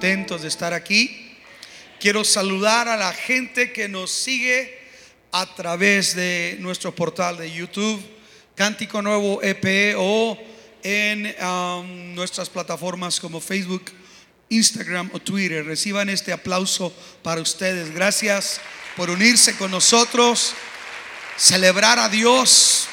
¿Cuántos 0.00 0.08
están 0.08 0.24
contentos 0.24 0.42
de 0.42 0.48
estar 0.48 0.72
aquí? 0.72 1.36
Quiero 2.00 2.24
saludar 2.24 2.88
a 2.88 2.96
la 2.96 3.12
gente 3.12 3.70
que 3.70 3.86
nos 3.86 4.10
sigue 4.10 4.78
a 5.30 5.44
través 5.54 6.14
de 6.14 6.56
nuestro 6.60 6.94
portal 6.94 7.36
de 7.36 7.52
YouTube, 7.52 8.00
Cántico 8.54 9.02
Nuevo 9.02 9.42
EP 9.42 9.94
o 9.98 10.38
en 10.82 11.36
um, 11.44 12.14
nuestras 12.14 12.48
plataformas 12.48 13.20
como 13.20 13.42
Facebook, 13.42 13.92
Instagram 14.48 15.10
o 15.12 15.18
Twitter. 15.18 15.66
Reciban 15.66 16.08
este 16.08 16.32
aplauso 16.32 16.94
para 17.22 17.42
ustedes. 17.42 17.92
Gracias 17.92 18.58
por 18.96 19.10
unirse 19.10 19.54
con 19.56 19.70
nosotros, 19.70 20.54
celebrar 21.36 21.98
a 21.98 22.08
Dios 22.08 22.88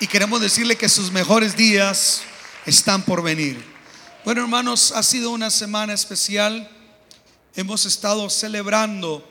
y 0.00 0.06
queremos 0.06 0.42
decirle 0.42 0.76
que 0.76 0.90
sus 0.90 1.10
mejores 1.10 1.56
días 1.56 2.22
están 2.66 3.02
por 3.02 3.22
venir. 3.22 3.73
Bueno, 4.24 4.40
hermanos, 4.40 4.90
ha 4.92 5.02
sido 5.02 5.32
una 5.32 5.50
semana 5.50 5.92
especial. 5.92 6.66
Hemos 7.56 7.84
estado 7.84 8.30
celebrando 8.30 9.22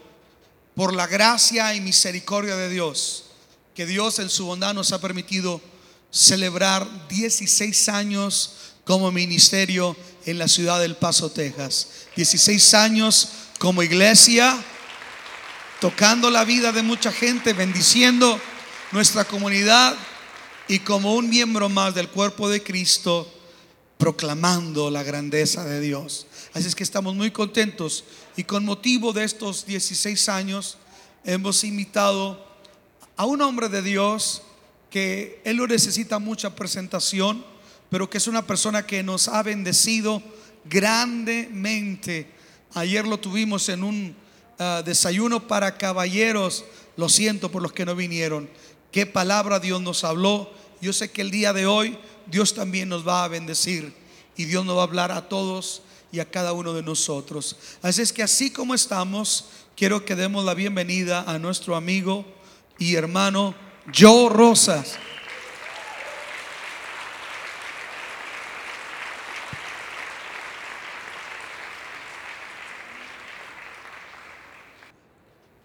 por 0.76 0.94
la 0.94 1.08
gracia 1.08 1.74
y 1.74 1.82
misericordia 1.82 2.56
de 2.56 2.70
Dios, 2.70 3.26
que 3.74 3.88
Dios 3.88 4.20
en 4.20 4.30
su 4.30 4.46
bondad 4.46 4.76
nos 4.76 4.92
ha 4.92 5.02
permitido 5.02 5.60
celebrar 6.12 6.88
16 7.08 7.90
años 7.90 8.52
como 8.86 9.12
ministerio 9.12 9.98
en 10.28 10.38
la 10.38 10.48
ciudad 10.48 10.80
del 10.80 10.96
Paso, 10.96 11.32
Texas. 11.32 11.88
16 12.16 12.76
años 12.76 13.30
como 13.58 13.82
iglesia, 13.82 14.56
tocando 15.82 16.30
la 16.30 16.44
vida 16.44 16.72
de 16.72 16.84
mucha 16.84 17.12
gente, 17.12 17.54
bendiciendo 17.54 18.40
nuestra 18.92 19.26
comunidad 19.26 19.96
y 20.68 20.78
como 20.78 21.16
un 21.16 21.32
miembro 21.32 21.68
más 21.68 21.96
del 21.96 22.10
cuerpo 22.10 22.48
de 22.48 22.62
Cristo, 22.62 23.33
proclamando 24.04 24.92
la 24.92 25.02
grandeza 25.02 25.64
de 25.64 25.80
Dios. 25.80 26.28
Así 26.54 26.68
es 26.68 26.76
que 26.76 26.84
estamos 26.84 27.16
muy 27.16 27.32
contentos 27.32 28.04
y 28.36 28.44
con 28.44 28.66
motivo 28.66 29.14
de 29.14 29.24
estos 29.24 29.66
16 29.66 30.28
años 30.28 30.78
hemos 31.24 31.64
invitado 31.64 32.46
a 33.16 33.24
un 33.24 33.42
hombre 33.42 33.70
de 33.70 33.82
Dios 33.82 34.42
que 34.90 35.42
él 35.46 35.56
no 35.56 35.68
necesita 35.68 36.20
mucha 36.20 36.54
presentación, 36.54 37.46
pero 37.90 38.10
que 38.10 38.18
es 38.18 38.28
una 38.28 38.46
persona 38.46 38.86
que 38.86 39.04
nos 39.04 39.30
ha 39.30 39.42
bendecido 39.42 40.22
grandemente. 40.66 42.28
Ayer 42.74 43.08
lo 43.08 43.22
tuvimos 43.22 43.70
en 43.70 43.86
un 43.86 44.18
ah, 44.60 44.84
desayuno 44.86 45.48
para 45.48 45.78
caballeros. 45.78 46.66
Lo 46.98 47.08
siento 47.08 47.50
por 47.50 47.62
los 47.62 47.72
que 47.72 47.86
no 47.86 47.96
vinieron. 47.96 48.50
Qué 48.92 49.06
palabra 49.06 49.62
Dios 49.62 49.82
nos 49.82 50.04
habló. 50.04 50.52
Yo 50.82 50.92
sé 50.92 51.10
que 51.10 51.22
el 51.22 51.32
día 51.32 51.54
de 51.54 51.68
hoy 51.68 51.98
Dios 52.28 52.54
también 52.54 52.90
nos 52.90 53.08
va 53.08 53.24
a 53.24 53.28
bendecir 53.28 53.94
y 54.36 54.46
Dios 54.46 54.66
nos 54.66 54.78
va 54.78 54.82
a 54.82 54.86
hablar 54.86 55.12
a 55.12 55.28
todos 55.28 55.82
y 56.12 56.20
a 56.20 56.30
cada 56.30 56.54
uno 56.54 56.74
de 56.74 56.84
nosotros. 56.84 57.56
Así 57.82 58.02
es 58.02 58.14
que 58.14 58.24
así 58.24 58.52
como 58.52 58.74
estamos, 58.74 59.46
quiero 59.76 60.06
que 60.06 60.16
demos 60.16 60.46
la 60.46 60.54
bienvenida 60.54 61.24
a 61.24 61.40
nuestro 61.40 61.76
amigo 61.76 62.26
y 62.78 62.96
hermano 62.96 63.56
Joe 63.94 64.30
Rosas. 64.30 64.98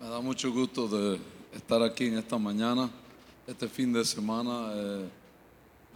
Me 0.00 0.08
da 0.08 0.20
mucho 0.20 0.50
gusto 0.50 0.88
de 0.88 1.20
estar 1.54 1.82
aquí 1.82 2.06
en 2.06 2.18
esta 2.18 2.38
mañana, 2.38 2.90
este 3.46 3.68
fin 3.68 3.92
de 3.92 4.04
semana 4.04 4.72
eh, 4.74 5.08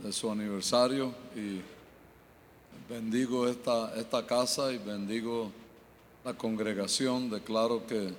de 0.03 0.13
su 0.13 0.31
aniversario 0.31 1.15
y 1.37 1.61
bendigo 2.93 3.47
esta, 3.47 3.95
esta 3.97 4.27
casa 4.27 4.73
y 4.73 4.79
bendigo 4.79 5.51
la 6.25 6.35
congregación. 6.35 7.31
Declaro 7.31 7.87
que 7.87 8.13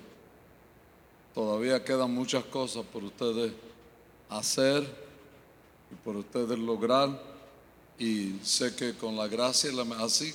todavía 1.33 1.83
quedan 1.83 2.13
muchas 2.13 2.45
cosas 2.45 2.85
por 2.85 3.03
ustedes 3.03 3.51
hacer 4.29 4.83
y 5.91 5.95
por 6.03 6.15
ustedes 6.15 6.57
lograr 6.57 7.09
y 7.99 8.33
sé 8.43 8.75
que 8.75 8.95
con 8.95 9.15
la 9.15 9.27
gracia 9.27 9.71
y 9.71 9.75
la 9.75 9.83
así 10.03 10.33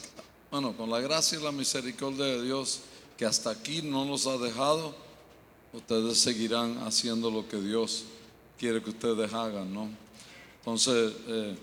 bueno 0.51 0.77
con 0.77 0.89
la 0.89 1.01
gracia 1.01 1.39
y 1.39 1.43
la 1.43 1.51
misericordia 1.51 2.25
de 2.25 2.43
Dios 2.43 2.81
que 3.17 3.27
hasta 3.27 3.51
aquí 3.51 3.83
no 3.83 4.05
nos 4.05 4.27
ha 4.29 4.39
dejado 4.39 4.95
ustedes 5.73 6.19
seguirán 6.19 6.79
haciendo 6.87 7.31
lo 7.31 7.49
que 7.49 7.57
Dios 7.57 8.05
quiere 8.59 8.81
que 8.81 8.91
ustedes 8.91 9.33
hagan 9.33 9.75
no 9.75 9.89
entonces 10.59 11.13
eh, 11.27 11.57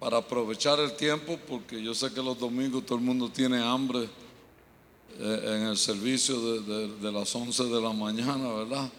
para 0.00 0.18
aprovechar 0.18 0.78
el 0.80 0.92
tiempo 0.96 1.38
porque 1.48 1.82
yo 1.82 1.94
sé 1.94 2.12
que 2.12 2.22
los 2.22 2.38
domingos 2.38 2.84
todo 2.84 2.98
el 2.98 3.04
mundo 3.04 3.28
tiene 3.30 3.62
hambre 3.62 4.08
eh, 5.18 5.40
en 5.44 5.66
el 5.68 5.76
servicio 5.76 6.38
de, 6.60 6.88
de- 6.88 7.12
las 7.12 7.34
11 7.34 7.64
de 7.64 7.80
la 7.80 7.92
mañana 7.92 8.52
verdad 8.52 8.90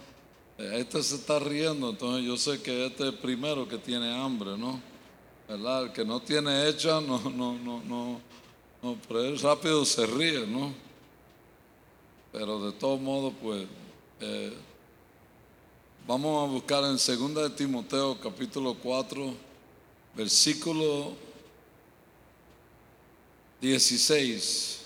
eh, 0.57 0.77
Este 0.79 1.03
se 1.03 1.15
está 1.15 1.37
riendo, 1.39 1.91
entonces 1.91 2.25
yo 2.25 2.35
sé 2.35 2.61
que 2.61 2.87
este 2.87 3.03
es 3.03 3.13
el 3.13 3.19
primero 3.19 3.67
que 3.67 3.77
tiene 3.77 4.11
hambre, 4.13 4.57
¿no? 4.57 4.81
¿Verdad? 5.47 5.83
El 5.83 5.91
que 5.93 6.03
no 6.03 6.19
tiene 6.19 6.67
hecha, 6.67 6.99
no, 6.99 7.19
no, 7.29 7.53
no, 7.59 7.81
no, 7.83 8.19
no, 8.81 8.97
pero 9.07 9.23
él 9.23 9.39
rápido 9.39 9.85
se 9.85 10.05
ríe, 10.07 10.47
¿no? 10.47 10.73
Pero 12.31 12.59
de 12.65 12.71
todos 12.73 12.99
modos, 12.99 13.33
pues, 13.41 13.65
eh, 14.19 14.53
vamos 16.07 16.47
a 16.47 16.51
buscar 16.51 16.85
en 16.85 16.91
2 16.91 17.35
de 17.35 17.49
Timoteo, 17.49 18.17
capítulo 18.21 18.73
4, 18.75 19.33
versículo 20.15 21.11
16. 23.59 24.85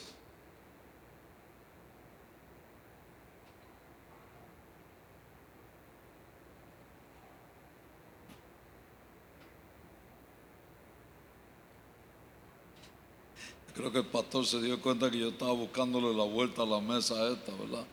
Creo 13.76 13.92
que 13.92 14.00
el 14.00 14.06
pastor 14.06 14.46
se 14.46 14.60
dio 14.60 14.82
cuenta 14.82 15.10
que 15.10 15.20
yo 15.20 15.30
estaba 15.30 15.54
buscándole 15.54 16.16
la 16.16 16.24
vuelta 16.24 16.64
a 16.64 16.66
la 16.66 16.82
mesa 16.82 17.30
esta, 17.30 17.54
¿verdad? 17.54 17.86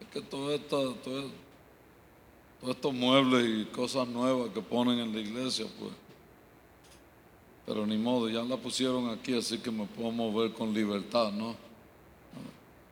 Es 0.00 0.08
que 0.08 0.20
todo 0.22 0.52
esto, 0.52 0.94
todo, 1.04 1.45
estos 2.70 2.92
muebles 2.92 3.46
y 3.46 3.64
cosas 3.66 4.06
nuevas 4.08 4.50
que 4.50 4.60
ponen 4.60 4.98
en 4.98 5.12
la 5.12 5.20
iglesia, 5.20 5.66
pues. 5.78 5.92
Pero 7.66 7.86
ni 7.86 7.98
modo, 7.98 8.28
ya 8.28 8.42
la 8.42 8.56
pusieron 8.56 9.10
aquí, 9.10 9.36
así 9.36 9.58
que 9.58 9.70
me 9.70 9.86
puedo 9.86 10.10
mover 10.10 10.52
con 10.52 10.72
libertad, 10.72 11.32
¿no? 11.32 11.56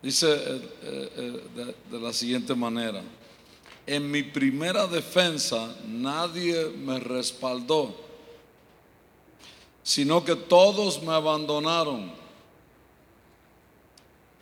Dice 0.02 0.32
eh, 0.32 0.68
eh, 0.82 1.42
eh, 1.56 1.74
de 1.90 2.00
la 2.00 2.12
siguiente 2.12 2.54
manera, 2.54 3.02
en 3.86 4.10
mi 4.10 4.22
primera 4.22 4.86
defensa 4.86 5.76
nadie 5.86 6.70
me 6.70 6.98
respaldó 6.98 8.04
sino 9.84 10.24
que 10.24 10.34
todos 10.34 11.00
me 11.02 11.12
abandonaron, 11.12 12.10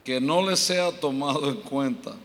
que 0.03 0.19
no 0.19 0.41
les 0.49 0.59
sea 0.59 0.97
tomado 0.97 1.49
en 1.49 1.57
cuenta. 1.57 2.15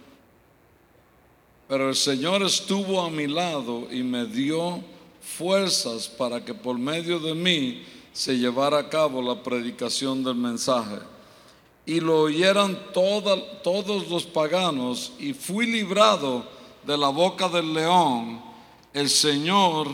Pero 1.68 1.90
el 1.90 1.96
Señor 1.96 2.42
estuvo 2.42 3.00
a 3.00 3.10
mi 3.10 3.26
lado 3.26 3.86
y 3.90 4.02
me 4.02 4.24
dio 4.24 4.80
fuerzas 5.20 6.08
para 6.08 6.42
que 6.42 6.54
por 6.54 6.78
medio 6.78 7.18
de 7.18 7.34
mí 7.34 7.84
se 8.12 8.38
llevara 8.38 8.78
a 8.78 8.88
cabo 8.88 9.20
la 9.20 9.42
predicación 9.42 10.24
del 10.24 10.34
mensaje. 10.34 10.96
Y 11.84 12.00
lo 12.00 12.22
oyeran 12.22 12.78
todos 12.92 14.08
los 14.08 14.24
paganos 14.24 15.12
y 15.18 15.34
fui 15.34 15.66
librado 15.66 16.44
de 16.84 16.96
la 16.96 17.08
boca 17.08 17.48
del 17.48 17.74
león. 17.74 18.40
El 18.94 19.10
Señor 19.10 19.88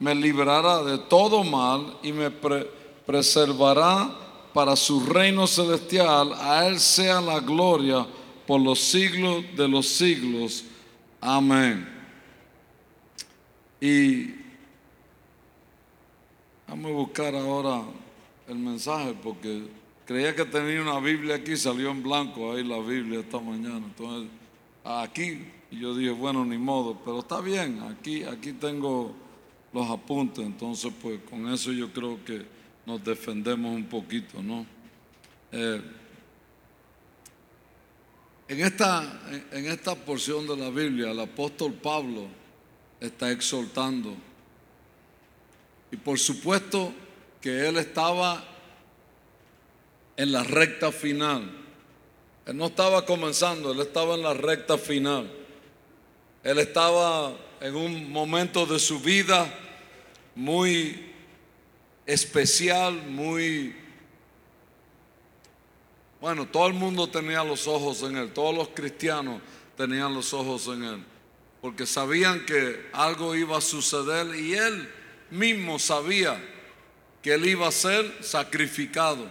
me 0.00 0.14
librará 0.14 0.82
de 0.82 0.98
todo 0.98 1.44
mal 1.44 1.98
y 2.02 2.12
me 2.12 2.30
pre- 2.30 2.68
preservará 3.06 4.10
para 4.52 4.74
su 4.74 5.00
reino 5.04 5.46
celestial. 5.46 6.32
A 6.34 6.66
Él 6.66 6.80
sea 6.80 7.20
la 7.20 7.38
gloria 7.40 8.06
por 8.46 8.60
los 8.60 8.78
siglos 8.80 9.44
de 9.56 9.68
los 9.68 9.86
siglos. 9.86 10.64
Amén. 11.20 11.88
Y 13.80 14.34
vamos 16.68 16.90
a 16.90 16.94
buscar 16.94 17.34
ahora 17.34 17.82
el 18.48 18.56
mensaje 18.56 19.14
porque 19.22 19.62
creía 20.04 20.34
que 20.34 20.44
tenía 20.44 20.82
una 20.82 21.00
Biblia 21.00 21.36
aquí, 21.36 21.56
salió 21.56 21.90
en 21.90 22.02
blanco 22.02 22.52
ahí 22.52 22.64
la 22.64 22.78
Biblia 22.78 23.20
esta 23.20 23.40
mañana. 23.40 23.78
Entonces, 23.78 24.30
aquí, 24.84 25.46
y 25.70 25.80
yo 25.80 25.94
dije, 25.94 26.10
bueno, 26.10 26.44
ni 26.44 26.58
modo, 26.58 27.00
pero 27.04 27.20
está 27.20 27.40
bien, 27.40 27.80
aquí, 27.82 28.22
aquí 28.24 28.52
tengo 28.52 29.14
los 29.72 29.90
apuntes, 29.90 30.44
entonces 30.44 30.92
pues 31.02 31.20
con 31.28 31.52
eso 31.52 31.72
yo 31.72 31.92
creo 31.92 32.24
que 32.24 32.46
nos 32.86 33.02
defendemos 33.02 33.74
un 33.74 33.86
poquito, 33.86 34.42
¿no? 34.42 34.64
Eh, 35.50 35.82
en, 38.48 38.60
esta, 38.60 39.20
en 39.52 39.66
esta 39.66 39.94
porción 39.94 40.46
de 40.46 40.56
la 40.56 40.70
Biblia, 40.70 41.10
el 41.10 41.20
apóstol 41.20 41.72
Pablo 41.72 42.26
está 43.00 43.30
exhortando. 43.30 44.16
Y 45.90 45.96
por 45.96 46.18
supuesto 46.18 46.92
que 47.40 47.68
él 47.68 47.76
estaba 47.76 48.42
en 50.16 50.32
la 50.32 50.42
recta 50.42 50.92
final. 50.92 51.50
Él 52.46 52.56
no 52.56 52.66
estaba 52.66 53.04
comenzando, 53.06 53.72
él 53.72 53.80
estaba 53.80 54.14
en 54.14 54.22
la 54.22 54.34
recta 54.34 54.78
final. 54.78 55.30
Él 56.42 56.58
estaba 56.58 57.34
en 57.60 57.74
un 57.74 58.10
momento 58.10 58.66
de 58.66 58.78
su 58.78 59.00
vida 59.00 59.52
muy 60.34 61.12
especial, 62.06 62.94
muy... 63.08 63.74
Bueno, 66.24 66.46
todo 66.46 66.68
el 66.68 66.72
mundo 66.72 67.06
tenía 67.06 67.44
los 67.44 67.68
ojos 67.68 68.02
en 68.02 68.16
él, 68.16 68.32
todos 68.32 68.54
los 68.54 68.68
cristianos 68.68 69.42
tenían 69.76 70.14
los 70.14 70.32
ojos 70.32 70.68
en 70.68 70.82
él, 70.82 71.04
porque 71.60 71.84
sabían 71.84 72.46
que 72.46 72.88
algo 72.94 73.34
iba 73.34 73.58
a 73.58 73.60
suceder 73.60 74.34
y 74.34 74.54
él 74.54 74.88
mismo 75.30 75.78
sabía 75.78 76.42
que 77.20 77.34
él 77.34 77.44
iba 77.44 77.68
a 77.68 77.70
ser 77.70 78.24
sacrificado. 78.24 79.30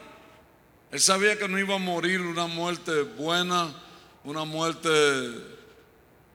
Él 0.92 1.00
sabía 1.00 1.36
que 1.36 1.48
no 1.48 1.58
iba 1.58 1.74
a 1.74 1.80
morir 1.80 2.22
una 2.22 2.46
muerte 2.46 3.02
buena, 3.02 3.74
una 4.24 4.44
muerte 4.44 4.88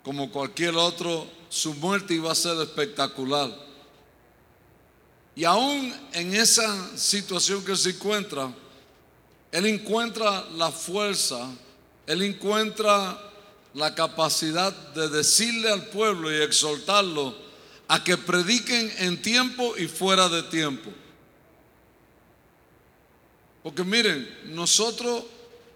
como 0.03 0.29
cualquier 0.29 0.75
otro, 0.75 1.31
su 1.49 1.73
muerte 1.75 2.15
iba 2.15 2.33
a 2.33 2.35
ser 2.35 2.61
espectacular. 2.61 3.49
Y 5.37 5.45
aún 5.45 5.95
en 6.15 6.35
esa 6.35 6.99
situación 6.99 7.65
que 7.65 7.77
se 7.77 7.91
encuentra, 7.91 8.53
él 9.51 9.67
encuentra 9.67 10.45
la 10.57 10.71
fuerza, 10.71 11.49
él 12.07 12.23
encuentra 12.23 13.19
la 13.75 13.95
capacidad 13.95 14.73
de 14.73 15.09
decirle 15.09 15.71
al 15.71 15.87
pueblo 15.87 16.31
y 16.31 16.43
exhortarlo 16.43 17.35
a 17.87 18.05
que 18.05 18.19
prediquen 18.19 18.93
en 18.99 19.21
tiempo 19.23 19.77
y 19.77 19.89
fuera 19.89 20.29
de 20.29 20.43
tiempo. 20.45 20.91
Porque 23.63 23.85
miren, 23.85 24.55
nosotros 24.55 25.25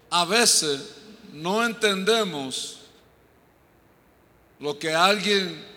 a 0.09 0.25
veces 0.25 0.81
no 1.31 1.65
entendemos 1.65 2.77
lo 4.59 4.77
que 4.77 4.93
alguien... 4.93 5.73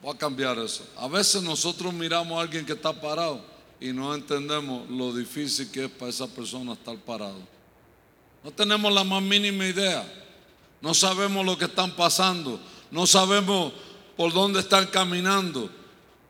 Voy 0.00 0.14
a 0.14 0.18
cambiar 0.18 0.58
eso. 0.58 0.86
A 0.98 1.08
veces 1.08 1.42
nosotros 1.42 1.92
miramos 1.92 2.38
a 2.38 2.42
alguien 2.42 2.66
que 2.66 2.74
está 2.74 2.92
parado 2.92 3.53
y 3.84 3.92
no 3.92 4.14
entendemos 4.14 4.88
lo 4.88 5.12
difícil 5.12 5.70
que 5.70 5.84
es 5.84 5.90
para 5.90 6.08
esa 6.08 6.26
persona 6.26 6.72
estar 6.72 6.96
parado. 6.96 7.46
No 8.42 8.50
tenemos 8.50 8.90
la 8.90 9.04
más 9.04 9.22
mínima 9.22 9.66
idea. 9.66 10.10
No 10.80 10.94
sabemos 10.94 11.44
lo 11.44 11.58
que 11.58 11.66
están 11.66 11.94
pasando. 11.94 12.58
No 12.90 13.06
sabemos 13.06 13.74
por 14.16 14.32
dónde 14.32 14.60
están 14.60 14.86
caminando. 14.86 15.68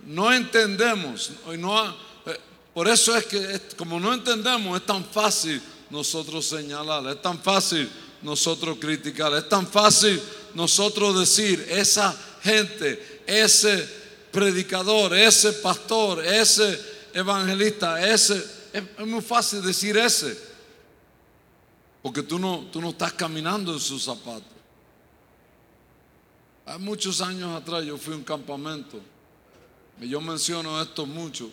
No 0.04 0.32
entendemos. 0.32 1.30
No, 1.56 1.90
eh, 2.26 2.40
por 2.74 2.88
eso 2.88 3.16
es 3.16 3.24
que 3.26 3.60
como 3.76 4.00
no 4.00 4.12
entendemos 4.12 4.76
es 4.80 4.84
tan 4.84 5.04
fácil 5.04 5.62
nosotros 5.90 6.44
señalar. 6.44 7.06
Es 7.06 7.22
tan 7.22 7.40
fácil 7.40 7.88
nosotros 8.20 8.78
criticar. 8.80 9.32
Es 9.32 9.48
tan 9.48 9.64
fácil 9.64 10.20
nosotros 10.54 11.20
decir, 11.20 11.64
esa 11.70 12.20
gente, 12.42 13.22
ese 13.28 13.88
predicador, 14.32 15.14
ese 15.16 15.52
pastor, 15.52 16.24
ese 16.24 16.93
evangelista, 17.14 18.06
ese, 18.06 18.44
es, 18.72 19.06
muy 19.06 19.22
fácil 19.22 19.62
decir 19.62 19.96
ese. 19.96 20.36
Porque 22.02 22.22
tú 22.22 22.38
no, 22.38 22.66
tú 22.70 22.80
no 22.80 22.90
estás 22.90 23.12
caminando 23.14 23.72
en 23.72 23.80
sus 23.80 24.04
zapatos. 24.04 24.44
Hace 26.66 26.78
muchos 26.78 27.20
años 27.22 27.54
atrás 27.54 27.84
yo 27.84 27.96
fui 27.96 28.12
a 28.12 28.16
un 28.16 28.24
campamento. 28.24 29.00
Y 30.00 30.08
yo 30.08 30.20
menciono 30.20 30.82
esto 30.82 31.06
mucho, 31.06 31.50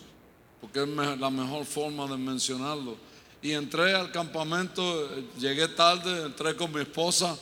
porque 0.59 0.81
es 0.83 0.87
la 0.87 1.29
mejor 1.29 1.65
forma 1.65 2.07
de 2.07 2.17
mencionarlo 2.17 2.97
y 3.41 3.53
entré 3.53 3.95
al 3.95 4.11
campamento, 4.11 5.09
llegué 5.39 5.67
tarde, 5.67 6.25
entré 6.27 6.55
con 6.55 6.71
mi 6.71 6.81
esposa, 6.81 7.35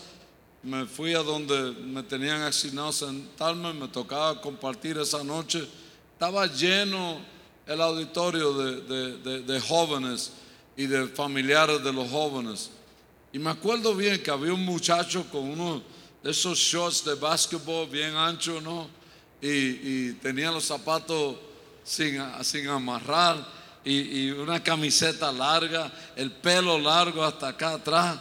me 0.63 0.85
fui 0.85 1.13
a 1.13 1.19
donde 1.19 1.73
me 1.73 2.03
tenían 2.03 2.41
asignado 2.41 2.91
sentarme, 2.93 3.73
me 3.73 3.87
tocaba 3.89 4.39
compartir 4.39 4.97
esa 4.97 5.23
noche. 5.23 5.67
Estaba 6.13 6.47
lleno 6.47 7.19
el 7.69 7.81
auditorio 7.81 8.51
de, 8.53 9.61
jóvenes 9.61 10.31
y 10.75 10.87
de 10.87 11.07
familiares 11.07 11.83
de 11.83 11.93
los 11.93 12.09
jóvenes. 12.09 12.71
Y 13.31 13.37
me 13.37 13.51
acuerdo 13.51 13.93
bien 13.93 14.23
que 14.23 14.31
había 14.31 14.53
un 14.53 14.65
muchacho 14.65 15.23
con 15.31 15.47
uno 15.47 15.83
de 16.23 16.31
esos 16.31 16.57
shorts 16.57 17.05
de 17.05 17.13
básquetbol 17.13 17.87
bien 17.87 18.15
anchos, 18.15 18.63
¿no? 18.63 18.89
Y, 19.39 20.13
tenía 20.13 20.51
los 20.51 20.65
zapatos 20.65 21.35
sin, 21.83 22.19
sin 22.41 22.67
amarrar 22.67 23.45
y, 23.85 24.31
una 24.31 24.63
camiseta 24.63 25.31
larga, 25.31 25.91
el 26.15 26.31
pelo 26.31 26.79
largo 26.79 27.23
hasta 27.23 27.49
acá 27.49 27.73
atrás. 27.73 28.17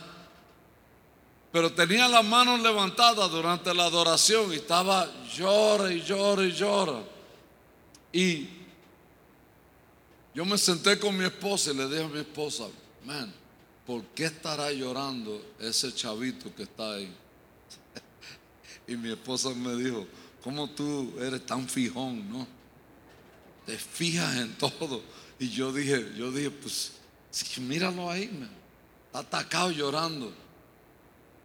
Pero 1.51 1.73
tenía 1.73 2.07
las 2.07 2.23
manos 2.23 2.61
levantadas 2.61 3.31
durante 3.31 3.73
la 3.73 3.87
adoración 3.87 4.53
y 4.53 4.57
estaba 4.57 5.09
llora 5.35 5.91
y 5.91 6.03
llora 6.03 6.45
y 6.45 6.53
llora. 6.53 7.01
Y 8.13 8.58
yo 10.39 10.45
me 10.45 10.57
senté 10.57 10.97
con 11.01 11.19
mi 11.19 11.25
esposa 11.25 11.73
y 11.73 11.75
le 11.75 11.89
dije 11.89 12.05
a 12.05 12.07
mi 12.07 12.21
esposa, 12.21 12.69
man, 13.05 13.35
¿por 13.85 14.05
qué 14.15 14.27
estará 14.27 14.71
llorando 14.71 15.45
ese 15.59 15.93
chavito 15.93 16.55
que 16.55 16.63
está 16.63 16.93
ahí? 16.93 17.13
y 18.87 18.95
mi 18.95 19.11
esposa 19.11 19.51
me 19.51 19.75
dijo, 19.75 20.07
¿cómo 20.41 20.71
tú 20.71 21.13
eres 21.19 21.45
tan 21.45 21.69
fijón, 21.69 22.31
no? 22.31 22.47
Te 23.67 23.77
fijas 23.77 24.37
en 24.37 24.55
todo. 24.55 25.03
Y 25.41 25.49
yo 25.49 25.73
dije, 25.73 26.13
yo 26.17 26.31
dije, 26.31 26.53
pues, 26.53 26.93
míralo 27.57 28.09
ahí, 28.09 28.31
está 29.07 29.19
atacado 29.19 29.73
llorando. 29.73 30.33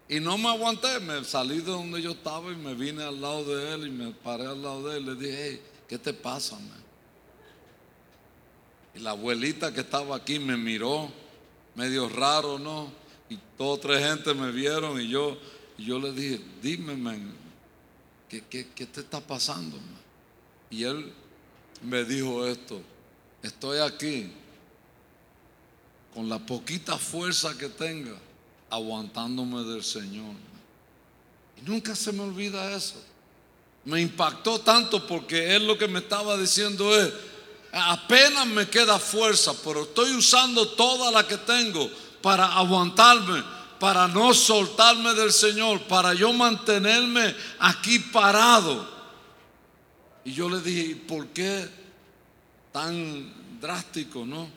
Y 0.08 0.20
no 0.20 0.38
me 0.38 0.50
aguanté, 0.50 1.00
me 1.00 1.24
salí 1.24 1.62
de 1.62 1.72
donde 1.72 2.00
yo 2.00 2.12
estaba 2.12 2.52
y 2.52 2.56
me 2.56 2.76
vine 2.76 3.02
al 3.02 3.20
lado 3.20 3.44
de 3.44 3.74
él 3.74 3.88
y 3.88 3.90
me 3.90 4.12
paré 4.12 4.46
al 4.46 4.62
lado 4.62 4.88
de 4.88 4.98
él 4.98 5.06
le 5.08 5.16
dije, 5.16 5.48
hey, 5.50 5.62
¿qué 5.90 5.98
te 5.98 6.14
pasa, 6.14 6.60
man? 6.60 6.83
Y 8.96 9.00
la 9.00 9.12
abuelita 9.12 9.74
que 9.74 9.82
estaba 9.82 10.16
aquí 10.16 10.40
me 10.40 10.56
miró, 10.56 11.12
medio 11.76 12.08
raro, 12.10 12.60
¿no? 12.60 12.92
Y 13.30 13.40
dos 13.58 13.82
tres 13.82 14.06
gente 14.06 14.34
me 14.34 14.52
vieron 14.52 15.00
y 15.02 15.08
yo, 15.08 15.38
yo 15.78 16.00
le 16.00 16.12
dije, 16.12 16.40
dime, 16.62 16.96
man, 16.96 17.34
¿qué, 18.30 18.44
qué, 18.50 18.68
qué 18.76 18.86
te 18.86 19.02
está 19.02 19.20
pasando? 19.20 19.78
Y 20.70 20.84
él 20.84 21.12
me 21.82 22.04
dijo 22.04 22.46
esto, 22.46 22.82
estoy 23.42 23.80
aquí 23.80 24.32
con 26.14 26.30
la 26.30 26.40
poquita 26.40 26.98
fuerza 26.98 27.58
que 27.58 27.70
tenga, 27.70 28.16
aguantándome 28.70 29.64
del 29.64 29.84
Señor. 29.84 30.36
Y 31.58 31.62
nunca 31.68 31.96
se 31.96 32.12
me 32.12 32.22
olvida 32.22 32.76
eso. 32.76 33.02
Me 33.86 34.00
impactó 34.00 34.60
tanto 34.60 35.06
porque 35.08 35.56
él 35.56 35.68
lo 35.68 35.78
que 35.78 35.88
me 35.88 36.00
estaba 36.00 36.38
diciendo 36.38 36.96
es, 36.96 37.12
apenas 37.74 38.46
me 38.46 38.68
queda 38.68 39.00
fuerza, 39.00 39.54
pero 39.64 39.84
estoy 39.84 40.12
usando 40.12 40.68
toda 40.70 41.12
la 41.12 41.28
que 41.28 41.38
tengo 41.38 41.90
para 42.22 42.46
aguantarme, 42.54 43.44
para 43.80 44.08
no 44.08 44.34
soltarme 44.34 45.14
del 45.14 45.32
Señor, 45.32 45.82
para 45.84 46.14
yo 46.14 46.32
mantenerme 46.32 47.36
aquí 47.60 48.00
parado. 48.00 48.88
Y 50.24 50.34
yo 50.34 50.50
le 50.50 50.62
dije, 50.62 50.96
¿por 50.96 51.28
qué 51.28 51.68
tan 52.72 53.60
drástico, 53.60 54.26
¿no? 54.26 54.48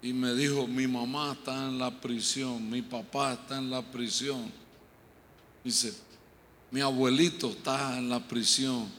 Y 0.00 0.12
me 0.12 0.34
dijo, 0.34 0.66
mi 0.66 0.86
mamá 0.86 1.32
está 1.32 1.54
en 1.66 1.78
la 1.78 1.90
prisión, 1.90 2.68
mi 2.70 2.82
papá 2.82 3.32
está 3.32 3.58
en 3.58 3.70
la 3.70 3.82
prisión. 3.82 4.52
Dice, 5.64 5.92
mi 6.70 6.80
abuelito 6.80 7.50
está 7.50 7.98
en 7.98 8.08
la 8.08 8.20
prisión. 8.20 8.97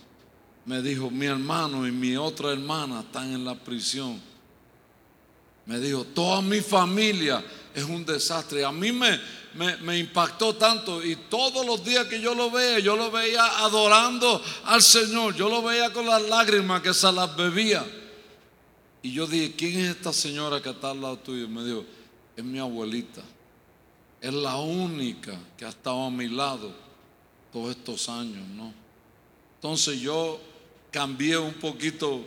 Me 0.69 0.83
dijo, 0.83 1.09
mi 1.09 1.25
hermano 1.25 1.87
y 1.87 1.91
mi 1.91 2.15
otra 2.15 2.51
hermana 2.51 2.99
están 2.99 3.33
en 3.33 3.43
la 3.43 3.55
prisión. 3.55 4.21
Me 5.65 5.79
dijo, 5.79 6.03
toda 6.03 6.43
mi 6.43 6.61
familia 6.61 7.43
es 7.73 7.83
un 7.85 8.05
desastre. 8.05 8.63
A 8.63 8.71
mí 8.71 8.91
me, 8.91 9.19
me, 9.81 9.97
impactó 9.97 10.55
tanto 10.57 11.03
y 11.03 11.15
todos 11.27 11.65
los 11.65 11.83
días 11.83 12.05
que 12.05 12.21
yo 12.21 12.35
lo 12.35 12.51
veía, 12.51 12.77
yo 12.77 12.95
lo 12.95 13.09
veía 13.09 13.63
adorando 13.63 14.39
al 14.65 14.83
Señor. 14.83 15.33
Yo 15.33 15.49
lo 15.49 15.63
veía 15.63 15.91
con 15.91 16.05
las 16.05 16.21
lágrimas 16.21 16.83
que 16.83 16.93
se 16.93 17.11
las 17.11 17.35
bebía. 17.35 17.83
Y 19.01 19.11
yo 19.11 19.25
dije, 19.25 19.55
¿quién 19.55 19.79
es 19.79 19.95
esta 19.95 20.13
señora 20.13 20.61
que 20.61 20.69
está 20.69 20.91
al 20.91 21.01
lado 21.01 21.17
tuyo? 21.17 21.45
Y 21.45 21.47
me 21.47 21.65
dijo, 21.65 21.83
es 22.37 22.43
mi 22.43 22.59
abuelita. 22.59 23.23
Es 24.21 24.31
la 24.31 24.57
única 24.57 25.35
que 25.57 25.65
ha 25.65 25.69
estado 25.69 26.03
a 26.03 26.11
mi 26.11 26.27
lado 26.27 26.71
todos 27.51 27.75
estos 27.75 28.07
años, 28.07 28.47
¿no? 28.49 28.71
Entonces 29.55 29.99
yo 29.99 30.39
cambié 30.91 31.37
un 31.37 31.53
poquito 31.53 32.25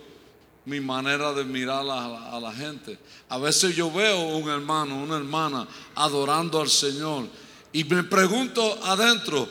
mi 0.65 0.81
manera 0.81 1.33
de 1.33 1.45
mirar 1.45 1.85
a, 1.89 2.39
la 2.41 2.53
gente. 2.53 2.99
A 3.29 3.39
veces 3.39 3.75
yo 3.75 3.91
veo 3.91 4.37
un 4.37 4.49
hermano, 4.49 5.03
una 5.03 5.17
hermana 5.17 5.67
adorando 5.95 6.61
al 6.61 6.69
Señor 6.69 7.27
y 7.73 7.85
me 7.85 8.05
pregunto 8.05 8.79
adentro, 8.85 9.49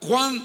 ¿cuán 0.00 0.42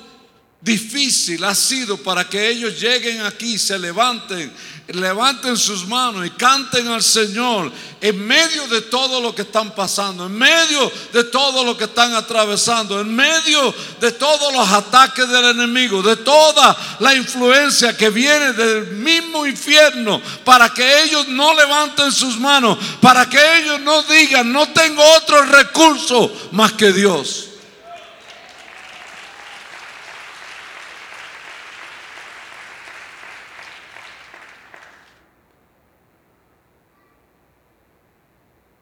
difícil 0.66 1.44
ha 1.44 1.54
sido 1.54 1.96
para 1.96 2.28
que 2.28 2.50
ellos 2.50 2.82
lleguen 2.82 3.22
aquí, 3.22 3.60
se 3.60 3.78
levanten, 3.78 4.52
levanten 4.88 5.56
sus 5.56 5.86
manos 5.88 6.26
y 6.26 6.32
canten 6.32 6.88
al 6.88 7.04
Señor 7.04 7.72
en 8.02 8.26
medio 8.26 8.68
de 8.68 8.82
todo 8.82 9.22
lo 9.22 9.36
que 9.36 9.44
están 9.44 9.76
pasando, 9.76 10.26
en 10.26 10.36
medio 10.36 10.92
de 11.14 11.26
todo 11.26 11.64
lo 11.64 11.78
que 11.78 11.84
están 11.84 12.16
atravesando, 12.16 13.00
en 13.00 13.16
medio 13.16 13.76
de 14.02 14.12
todos 14.14 14.52
los 14.52 14.68
ataques 14.68 15.30
del 15.30 15.46
enemigo, 15.52 16.02
de 16.02 16.16
toda 16.16 16.76
la 17.00 17.14
influencia 17.14 17.96
que 17.96 18.10
viene 18.10 18.54
del 18.54 18.88
mismo 18.88 19.46
infierno, 19.46 20.20
para 20.44 20.74
que 20.74 21.04
ellos 21.04 21.28
no 21.28 21.54
levanten 21.54 22.12
sus 22.12 22.40
manos, 22.40 22.80
para 23.00 23.30
que 23.30 23.60
ellos 23.60 23.80
no 23.82 24.02
digan, 24.02 24.52
no 24.52 24.68
tengo 24.70 25.04
otro 25.16 25.44
recurso 25.44 26.50
más 26.54 26.74
que 26.74 26.92
Dios. 26.92 27.50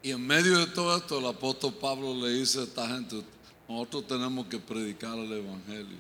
Y 0.04 0.12
en 0.12 0.28
medio 0.28 0.60
de 0.60 0.68
todo 0.68 0.98
esto, 0.98 1.18
el 1.18 1.26
apóstol 1.26 1.74
Pablo 1.80 2.14
le 2.14 2.34
dice 2.34 2.60
a 2.60 2.64
esta 2.64 2.86
gente, 2.90 3.24
nosotros 3.70 4.06
tenemos 4.06 4.48
que 4.48 4.60
predicar 4.60 5.18
el 5.18 5.32
Evangelio. 5.32 5.98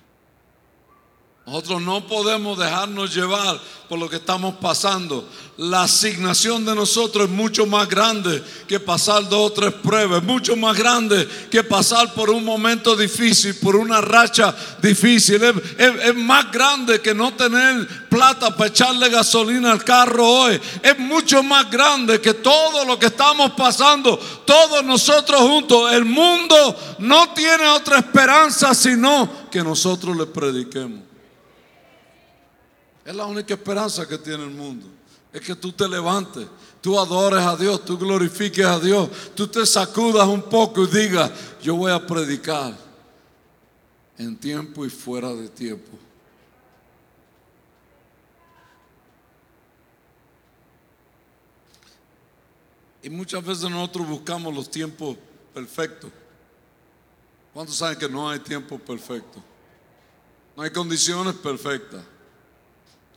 Nosotros 1.45 1.81
no 1.81 2.07
podemos 2.07 2.57
dejarnos 2.57 3.13
llevar 3.13 3.59
por 3.89 3.99
lo 3.99 4.09
que 4.09 4.15
estamos 4.15 4.55
pasando. 4.55 5.27
La 5.57 5.83
asignación 5.83 6.63
de 6.63 6.73
nosotros 6.73 7.25
es 7.25 7.31
mucho 7.31 7.65
más 7.65 7.89
grande 7.89 8.41
que 8.65 8.79
pasar 8.79 9.27
dos 9.27 9.51
o 9.51 9.53
tres 9.53 9.73
pruebas, 9.73 10.21
es 10.21 10.23
mucho 10.23 10.55
más 10.55 10.75
grande 10.77 11.27
que 11.51 11.61
pasar 11.61 12.13
por 12.13 12.29
un 12.29 12.45
momento 12.45 12.95
difícil, 12.95 13.55
por 13.55 13.75
una 13.75 13.99
racha 13.99 14.55
difícil. 14.81 15.43
Es, 15.77 16.15
más 16.15 16.49
grande 16.49 17.01
que 17.01 17.13
no 17.13 17.33
tener 17.33 18.07
plata 18.07 18.55
para 18.55 18.69
echarle 18.69 19.09
gasolina 19.09 19.73
al 19.73 19.83
carro 19.83 20.25
hoy. 20.25 20.61
Es 20.81 20.97
mucho 20.97 21.43
más 21.43 21.69
grande 21.69 22.21
que 22.21 22.35
todo 22.35 22.85
lo 22.85 22.97
que 22.97 23.07
estamos 23.07 23.51
pasando, 23.51 24.17
todos 24.45 24.81
nosotros 24.85 25.41
juntos. 25.41 25.91
El 25.91 26.05
mundo 26.05 26.95
no 26.99 27.33
tiene 27.33 27.67
otra 27.67 27.97
esperanza 27.97 28.73
sino 28.73 29.29
que 29.51 29.61
nosotros 29.61 30.15
le 30.15 30.25
prediquemos. 30.25 31.12
Es 33.05 33.15
la 33.15 33.25
única 33.25 33.53
esperanza 33.53 34.07
que 34.07 34.17
tiene 34.17 34.43
el 34.43 34.51
mundo. 34.51 34.87
Es 35.31 35.41
que 35.41 35.55
tú 35.55 35.71
te 35.71 35.87
levantes, 35.87 36.47
tú 36.79 36.99
adores 36.99 37.43
a 37.43 37.55
Dios, 37.55 37.83
tú 37.83 37.97
glorifiques 37.97 38.65
a 38.65 38.79
Dios, 38.79 39.09
tú 39.35 39.47
te 39.47 39.65
sacudas 39.65 40.27
un 40.27 40.43
poco 40.43 40.83
y 40.83 40.87
digas, 40.87 41.31
yo 41.61 41.75
voy 41.75 41.91
a 41.91 42.05
predicar 42.05 42.77
en 44.17 44.37
tiempo 44.37 44.85
y 44.85 44.89
fuera 44.89 45.33
de 45.33 45.49
tiempo. 45.49 45.91
Y 53.01 53.09
muchas 53.09 53.43
veces 53.43 53.69
nosotros 53.69 54.07
buscamos 54.07 54.53
los 54.53 54.69
tiempos 54.69 55.17
perfectos. 55.53 56.09
¿Cuántos 57.53 57.75
saben 57.75 57.97
que 57.97 58.07
no 58.07 58.29
hay 58.29 58.39
tiempo 58.39 58.79
perfecto? 58.79 59.43
No 60.55 60.63
hay 60.63 60.69
condiciones 60.69 61.33
perfectas. 61.35 62.01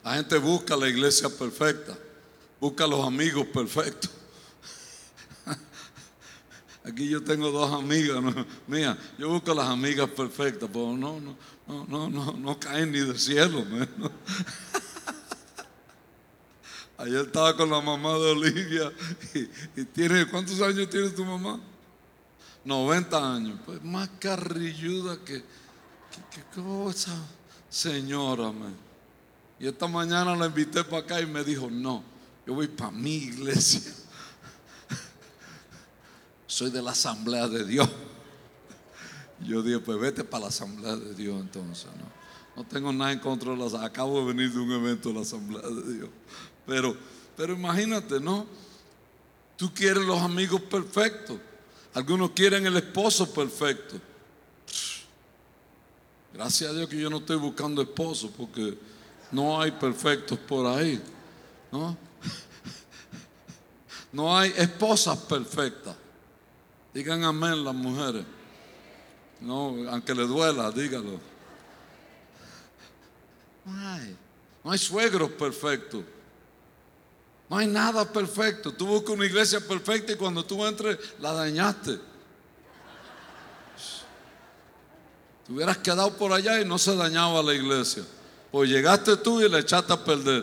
La 0.07 0.15
gente 0.15 0.39
busca 0.39 0.75
la 0.77 0.89
iglesia 0.89 1.29
perfecta, 1.29 1.99
busca 2.61 2.87
los 2.87 3.05
amigos 3.05 3.45
perfectos. 3.49 4.09
Aquí 6.85 7.09
yo 7.09 7.25
tengo 7.25 7.51
dos 7.51 7.73
amigas 7.73 8.23
mía, 8.69 8.97
yo 9.19 9.31
busco 9.31 9.53
las 9.53 9.67
amigas 9.67 10.09
perfectas, 10.11 10.71
pero 10.73 10.97
no, 10.97 11.19
no, 11.19 11.37
no, 11.67 11.87
no, 11.89 12.09
no, 12.09 12.33
no 12.35 12.61
caen 12.61 12.93
ni 12.93 13.01
del 13.01 13.19
cielo. 13.19 13.65
Ayer 16.99 17.23
estaba 17.23 17.57
con 17.57 17.69
la 17.69 17.81
mamá 17.81 18.13
de 18.13 18.31
Olivia 18.31 18.93
y, 19.75 19.85
tiene, 19.87 20.25
¿cuántos 20.29 20.61
años 20.61 20.89
tiene 20.89 21.11
tu 21.11 21.25
mamá? 21.25 21.59
90 22.65 23.35
años, 23.35 23.59
pues 23.67 23.83
más 23.83 24.09
carrilluda 24.21 25.19
que, 25.25 25.43
que, 26.31 26.45
cosa, 26.55 27.11
señora, 27.69 28.53
man. 28.53 28.86
Y 29.59 29.67
esta 29.67 29.87
mañana 29.87 30.37
la 30.37 30.47
invité 30.47 30.85
para 30.85 31.03
acá 31.03 31.21
y 31.21 31.27
me 31.27 31.43
dijo, 31.43 31.71
no, 31.71 32.03
yo 32.47 32.55
voy 32.55 32.69
para 32.69 32.91
mi 32.91 33.15
iglesia. 33.15 33.93
Soy 36.47 36.71
de 36.71 36.83
la 36.83 36.91
asamblea 36.91 37.49
de 37.49 37.65
Dios. 37.65 37.89
Yo 39.41 39.63
dije, 39.63 39.79
pues 39.79 39.99
vete 39.99 40.25
para 40.25 40.43
la 40.43 40.49
asamblea 40.49 40.97
de 40.97 41.15
Dios 41.15 41.41
entonces. 41.41 41.87
No, 41.97 42.63
no 42.63 42.69
tengo 42.69 42.93
nada 42.93 43.13
en 43.13 43.19
contra 43.19 43.53
de 43.53 43.57
las... 43.57 43.75
Acabo 43.75 44.21
de 44.21 44.33
venir 44.33 44.53
de 44.53 44.61
un 44.61 44.73
evento 44.73 45.09
de 45.09 45.15
la 45.15 45.21
asamblea 45.23 45.63
de 45.63 45.95
Dios. 45.95 46.09
Pero, 46.67 46.97
pero 47.37 47.55
imagínate, 47.55 48.21
¿no? 48.21 48.47
Tú 49.57 49.73
quieres 49.73 50.05
los 50.05 50.21
amigos 50.21 50.61
perfectos. 50.61 51.39
Algunos 51.95 52.31
quieren 52.33 52.67
el 52.67 52.77
esposo 52.77 53.33
perfecto. 53.33 53.99
Gracias 56.35 56.71
a 56.71 56.75
Dios 56.75 56.91
que 56.91 57.01
yo 57.01 57.09
no 57.09 57.19
estoy 57.19 57.37
buscando 57.37 57.81
esposo 57.81 58.31
porque 58.37 58.79
no 59.31 59.61
hay 59.61 59.73
perfectos 59.73 60.39
por 60.39 60.67
ahí. 60.67 61.03
¿no? 61.73 61.97
No 64.13 64.37
hay 64.37 64.53
esposas 64.57 65.19
perfectas. 65.19 65.95
Digan 66.95 67.25
amén 67.25 67.63
las 67.63 67.75
mujeres. 67.75 68.25
No, 69.41 69.77
aunque 69.91 70.15
le 70.15 70.27
duela, 70.27 70.71
dígalo. 70.71 71.21
No 73.65 73.89
hay. 73.89 74.17
No 74.65 74.71
hay 74.71 74.79
suegros 74.79 75.31
perfectos. 75.33 76.03
No 77.49 77.59
hay 77.59 77.67
nada 77.67 78.11
perfecto. 78.11 78.73
Tú 78.73 78.87
buscas 78.87 79.11
una 79.11 79.27
iglesia 79.27 79.61
perfecta 79.61 80.13
y 80.13 80.17
cuando 80.17 80.45
tú 80.45 80.65
entres 80.65 80.99
la 81.21 81.33
dañaste. 81.33 82.01
Te 85.47 85.53
hubieras 85.53 85.79
quedado 85.79 86.17
por 86.17 86.33
allá 86.33 86.61
y 86.61 86.65
no 86.65 86.79
se 86.79 86.97
dañaba 86.97 87.43
la 87.43 87.55
iglesia. 87.55 88.05
Pues 88.57 88.71
llegaste 88.71 89.19
tú 89.19 89.39
y 89.43 89.51
le 89.51 89.59
echaste 89.59 89.93
a 89.93 90.03
perder. 90.03 90.43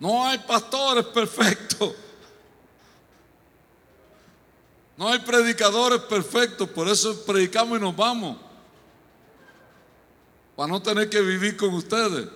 No 0.00 0.26
hay 0.26 0.38
pastores 0.38 1.04
perfectos. 1.04 1.92
No 4.96 5.06
hay 5.08 5.20
predicadores 5.20 6.00
perfectos. 6.00 6.68
Por 6.70 6.88
eso 6.88 7.24
predicamos 7.24 7.78
y 7.78 7.80
nos 7.80 7.94
vamos. 7.94 8.38
Para 10.56 10.66
no 10.66 10.82
tener 10.82 11.08
que 11.08 11.20
vivir 11.20 11.56
con 11.56 11.72
ustedes. 11.74 12.26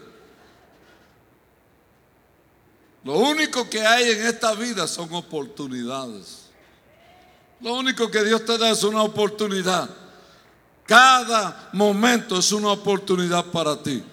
Lo 3.03 3.15
único 3.15 3.69
que 3.69 3.85
hay 3.85 4.09
en 4.09 4.25
esta 4.25 4.55
vida 4.55 4.87
son 4.87 5.13
oportunidades. 5.15 6.45
Lo 7.61 7.75
único 7.75 8.09
que 8.09 8.23
Dios 8.23 8.45
te 8.45 8.57
da 8.57 8.71
es 8.71 8.85
una 8.85 9.03
oportunidad. 9.03 9.91
Cada 10.87 11.71
momento 11.73 12.39
es 12.39 12.53
una 12.53 12.69
oportunidad 12.69 13.47
para 13.47 13.83
ti. 13.83 14.05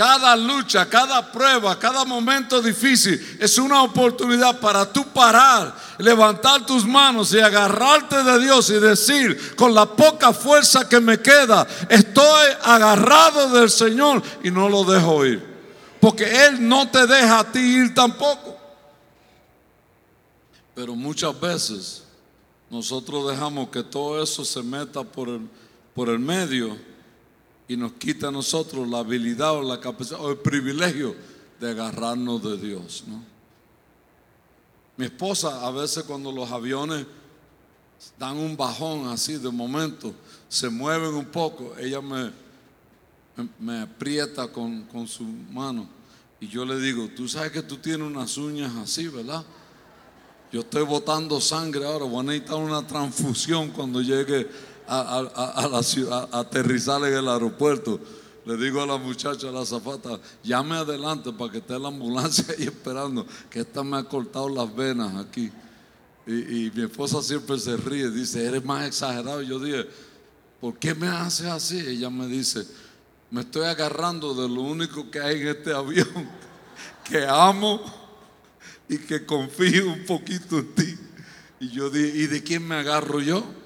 Cada 0.00 0.34
lucha, 0.34 0.88
cada 0.88 1.30
prueba, 1.30 1.78
cada 1.78 2.06
momento 2.06 2.62
difícil 2.62 3.36
es 3.38 3.58
una 3.58 3.82
oportunidad 3.82 4.58
para 4.58 4.90
tú 4.90 5.04
parar, 5.04 5.76
levantar 5.98 6.64
tus 6.64 6.86
manos 6.86 7.34
y 7.34 7.38
agarrarte 7.38 8.22
de 8.22 8.38
Dios 8.40 8.70
y 8.70 8.80
decir, 8.80 9.54
con 9.56 9.74
la 9.74 9.84
poca 9.84 10.32
fuerza 10.32 10.88
que 10.88 11.00
me 11.00 11.20
queda, 11.20 11.66
estoy 11.90 12.48
agarrado 12.62 13.50
del 13.50 13.68
Señor 13.68 14.22
y 14.42 14.50
no 14.50 14.70
lo 14.70 14.84
dejo 14.84 15.26
ir. 15.26 15.46
Porque 16.00 16.46
Él 16.46 16.66
no 16.66 16.88
te 16.88 17.06
deja 17.06 17.40
a 17.40 17.52
ti 17.52 17.58
ir 17.58 17.94
tampoco. 17.94 18.56
Pero 20.74 20.94
muchas 20.94 21.38
veces 21.38 22.04
nosotros 22.70 23.30
dejamos 23.30 23.68
que 23.68 23.82
todo 23.82 24.22
eso 24.22 24.46
se 24.46 24.62
meta 24.62 25.02
por 25.02 25.28
el, 25.28 25.46
por 25.92 26.08
el 26.08 26.18
medio 26.18 26.88
y 27.70 27.76
nos 27.76 27.92
quita 27.92 28.26
a 28.26 28.30
nosotros 28.32 28.88
la 28.88 28.98
habilidad 28.98 29.52
o 29.52 29.62
la 29.62 29.78
capacidad 29.78 30.20
o 30.20 30.32
el 30.32 30.38
privilegio 30.38 31.14
de 31.60 31.70
agarrarnos 31.70 32.42
de 32.42 32.56
Dios. 32.58 33.04
Mi 34.96 35.04
esposa 35.04 35.64
a 35.64 35.70
veces 35.70 36.02
cuando 36.02 36.32
los 36.32 36.50
aviones 36.50 37.06
dan 38.18 38.38
un 38.38 38.56
bajón 38.56 39.06
así 39.06 39.34
de 39.38 39.50
momento, 39.50 40.12
se 40.48 40.68
mueven 40.68 41.14
un 41.14 41.26
poco, 41.26 41.72
ella 41.78 42.00
me, 42.00 42.32
me 43.60 43.82
aprieta 43.82 44.48
con, 44.48 44.82
con 44.86 45.06
su 45.06 45.22
mano 45.22 45.88
y 46.40 46.48
yo 46.48 46.64
le 46.64 46.76
digo, 46.80 47.08
tú 47.14 47.28
sabes 47.28 47.52
que 47.52 47.62
tú 47.62 47.76
tienes 47.76 48.04
unas 48.04 48.36
uñas 48.36 48.74
así, 48.74 49.06
¿verdad? 49.06 49.44
Yo 50.50 50.62
estoy 50.62 50.82
botando 50.82 51.40
sangre 51.40 51.84
ahora, 51.84 52.04
voy 52.04 52.18
a 52.18 52.22
necesitar 52.24 52.56
una 52.56 52.84
transfusión 52.84 53.68
cuando 53.68 54.02
llegue 54.02 54.48
a, 54.90 55.82
ciudad, 55.82 56.28
a 56.32 56.40
aterrizar 56.40 57.02
en 57.04 57.14
el 57.14 57.28
aeropuerto. 57.28 58.00
Le 58.44 58.56
digo 58.56 58.82
a 58.82 58.86
la 58.86 58.96
muchacha, 58.96 59.48
a 59.48 59.52
la 59.52 59.64
zafata, 59.64 60.18
llame 60.42 60.76
adelante 60.76 61.32
para 61.32 61.52
que 61.52 61.58
esté 61.58 61.78
la 61.78 61.88
ambulancia 61.88 62.44
ahí 62.48 62.64
esperando, 62.64 63.26
que 63.48 63.60
esta 63.60 63.84
me 63.84 63.98
ha 63.98 64.04
cortado 64.04 64.48
las 64.48 64.74
venas 64.74 65.14
aquí. 65.24 65.52
Y, 66.26 66.70
mi 66.74 66.82
esposa 66.82 67.22
siempre 67.22 67.58
se 67.58 67.76
ríe, 67.76 68.10
dice, 68.10 68.44
eres 68.44 68.64
más 68.64 68.86
exagerado. 68.86 69.42
Yo 69.42 69.58
dije, 69.58 69.86
¿por 70.60 70.78
qué 70.78 70.94
me 70.94 71.06
haces 71.06 71.46
así? 71.46 71.78
Ella 71.78 72.10
me 72.10 72.26
dice, 72.26 72.66
me 73.30 73.42
estoy 73.42 73.66
agarrando 73.66 74.34
de 74.34 74.48
lo 74.48 74.62
único 74.62 75.10
que 75.10 75.20
hay 75.20 75.40
en 75.42 75.48
este 75.48 75.72
avión, 75.74 76.28
que 77.04 77.26
amo 77.26 77.80
y 78.88 78.98
que 78.98 79.24
confío 79.24 79.92
un 79.92 80.04
poquito 80.04 80.58
en 80.58 80.74
ti. 80.74 80.98
Y 81.60 81.68
yo 81.68 81.90
dije, 81.90 82.16
¿y 82.16 82.26
de 82.26 82.42
quién 82.42 82.66
me 82.66 82.76
agarro 82.76 83.20
yo? 83.20 83.59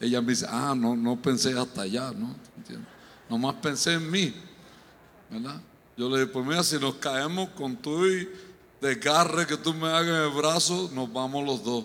Ella 0.00 0.22
me 0.22 0.30
dice, 0.30 0.46
ah, 0.48 0.74
no, 0.74 0.96
no 0.96 1.20
pensé 1.20 1.56
hasta 1.58 1.82
allá, 1.82 2.10
¿no? 2.12 2.34
Nomás 3.28 3.56
pensé 3.56 3.92
en 3.94 4.10
mí, 4.10 4.34
¿verdad? 5.28 5.60
Yo 5.96 6.08
le 6.08 6.20
dije, 6.20 6.32
pues 6.32 6.46
mira, 6.46 6.64
si 6.64 6.78
nos 6.78 6.94
caemos 6.94 7.50
con 7.50 7.76
tu 7.76 8.06
y 8.06 8.26
desgarre 8.80 9.46
que 9.46 9.58
tú 9.58 9.74
me 9.74 9.88
hagas 9.88 10.08
en 10.08 10.22
el 10.22 10.30
brazo, 10.30 10.90
nos 10.94 11.12
vamos 11.12 11.44
los 11.44 11.62
dos. 11.62 11.84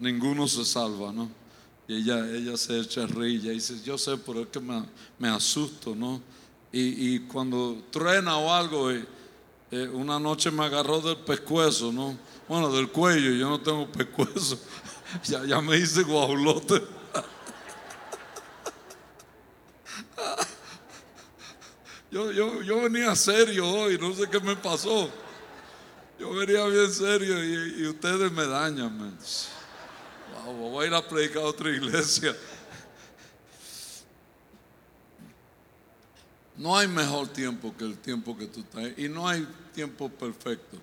Ninguno 0.00 0.48
se 0.48 0.64
salva, 0.64 1.12
¿no? 1.12 1.30
Y 1.86 1.94
ella, 1.96 2.28
ella 2.28 2.56
se 2.56 2.80
echa 2.80 3.04
a 3.04 3.06
reír 3.06 3.44
y 3.44 3.50
dice, 3.50 3.80
yo 3.84 3.96
sé, 3.96 4.18
pero 4.18 4.42
es 4.42 4.48
que 4.48 4.58
me, 4.58 4.84
me 5.18 5.28
asusto, 5.28 5.94
¿no? 5.94 6.20
Y, 6.72 7.14
y, 7.14 7.18
cuando 7.20 7.84
truena 7.90 8.36
o 8.36 8.52
algo, 8.52 8.90
eh, 8.90 9.06
eh, 9.70 9.88
una 9.88 10.18
noche 10.18 10.50
me 10.50 10.64
agarró 10.64 11.00
del 11.00 11.16
pescuezo, 11.16 11.92
¿no? 11.92 12.18
Bueno, 12.48 12.70
del 12.70 12.90
cuello, 12.90 13.30
yo 13.30 13.48
no 13.48 13.60
tengo 13.60 13.90
pescuezo. 13.90 14.58
ya, 15.24 15.46
ya 15.46 15.60
me 15.62 15.78
hice 15.78 16.02
guaulote. 16.02 16.97
Yo, 22.10 22.32
yo, 22.32 22.62
yo 22.62 22.82
venía 22.82 23.14
serio 23.14 23.68
hoy, 23.68 23.98
no 23.98 24.14
sé 24.14 24.28
qué 24.30 24.40
me 24.40 24.56
pasó. 24.56 25.10
Yo 26.18 26.32
venía 26.34 26.64
bien 26.66 26.92
serio 26.92 27.44
y, 27.44 27.82
y 27.82 27.86
ustedes 27.86 28.32
me 28.32 28.46
dañan, 28.46 28.96
man 28.98 29.16
voy 30.52 30.84
a 30.84 30.88
ir 30.88 30.94
a 30.94 31.06
predicar 31.06 31.42
a 31.42 31.46
otra 31.46 31.70
iglesia. 31.70 32.36
No 36.56 36.76
hay 36.76 36.88
mejor 36.88 37.28
tiempo 37.28 37.74
que 37.76 37.84
el 37.84 37.98
tiempo 37.98 38.36
que 38.36 38.46
tú 38.46 38.60
estás. 38.60 38.98
Y 38.98 39.08
no 39.08 39.28
hay 39.28 39.46
tiempo 39.72 40.08
perfecto. 40.08 40.76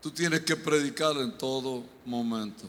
Tú 0.00 0.10
tienes 0.10 0.40
que 0.40 0.56
predicar 0.56 1.16
en 1.18 1.36
todo 1.36 1.84
momento. 2.06 2.66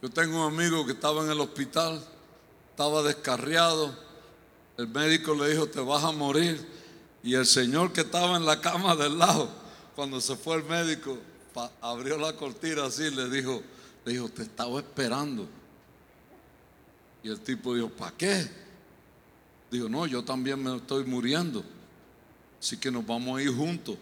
Yo 0.00 0.08
tengo 0.08 0.46
un 0.46 0.54
amigo 0.54 0.86
que 0.86 0.92
estaba 0.92 1.24
en 1.24 1.30
el 1.30 1.40
hospital, 1.40 2.00
estaba 2.70 3.02
descarriado. 3.02 3.92
El 4.78 4.88
médico 4.88 5.34
le 5.34 5.50
dijo, 5.50 5.66
te 5.66 5.80
vas 5.80 6.04
a 6.04 6.12
morir. 6.12 6.64
Y 7.22 7.34
el 7.34 7.44
señor 7.44 7.92
que 7.92 8.02
estaba 8.02 8.36
en 8.36 8.46
la 8.46 8.60
cama 8.60 8.94
del 8.94 9.18
lado, 9.18 9.50
cuando 9.96 10.20
se 10.20 10.36
fue 10.36 10.56
el 10.56 10.64
médico, 10.64 11.18
abrió 11.80 12.16
la 12.16 12.34
cortina 12.34 12.84
así 12.84 13.02
y 13.02 13.10
le 13.10 13.28
dijo, 13.28 13.60
le 14.04 14.12
dijo, 14.12 14.28
te 14.28 14.42
estaba 14.42 14.78
esperando. 14.78 15.48
Y 17.24 17.28
el 17.28 17.40
tipo 17.40 17.74
dijo, 17.74 17.88
¿para 17.90 18.16
qué? 18.16 18.48
Dijo, 19.68 19.88
no, 19.88 20.06
yo 20.06 20.24
también 20.24 20.62
me 20.62 20.76
estoy 20.76 21.04
muriendo. 21.04 21.64
Así 22.60 22.76
que 22.76 22.90
nos 22.90 23.04
vamos 23.04 23.36
a 23.36 23.42
ir 23.42 23.52
juntos. 23.52 23.96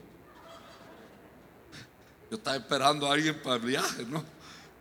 Yo 2.31 2.37
estaba 2.37 2.57
esperando 2.57 3.07
a 3.07 3.15
alguien 3.15 3.41
para 3.43 3.57
el 3.57 3.63
viaje, 3.63 4.05
¿no? 4.05 4.23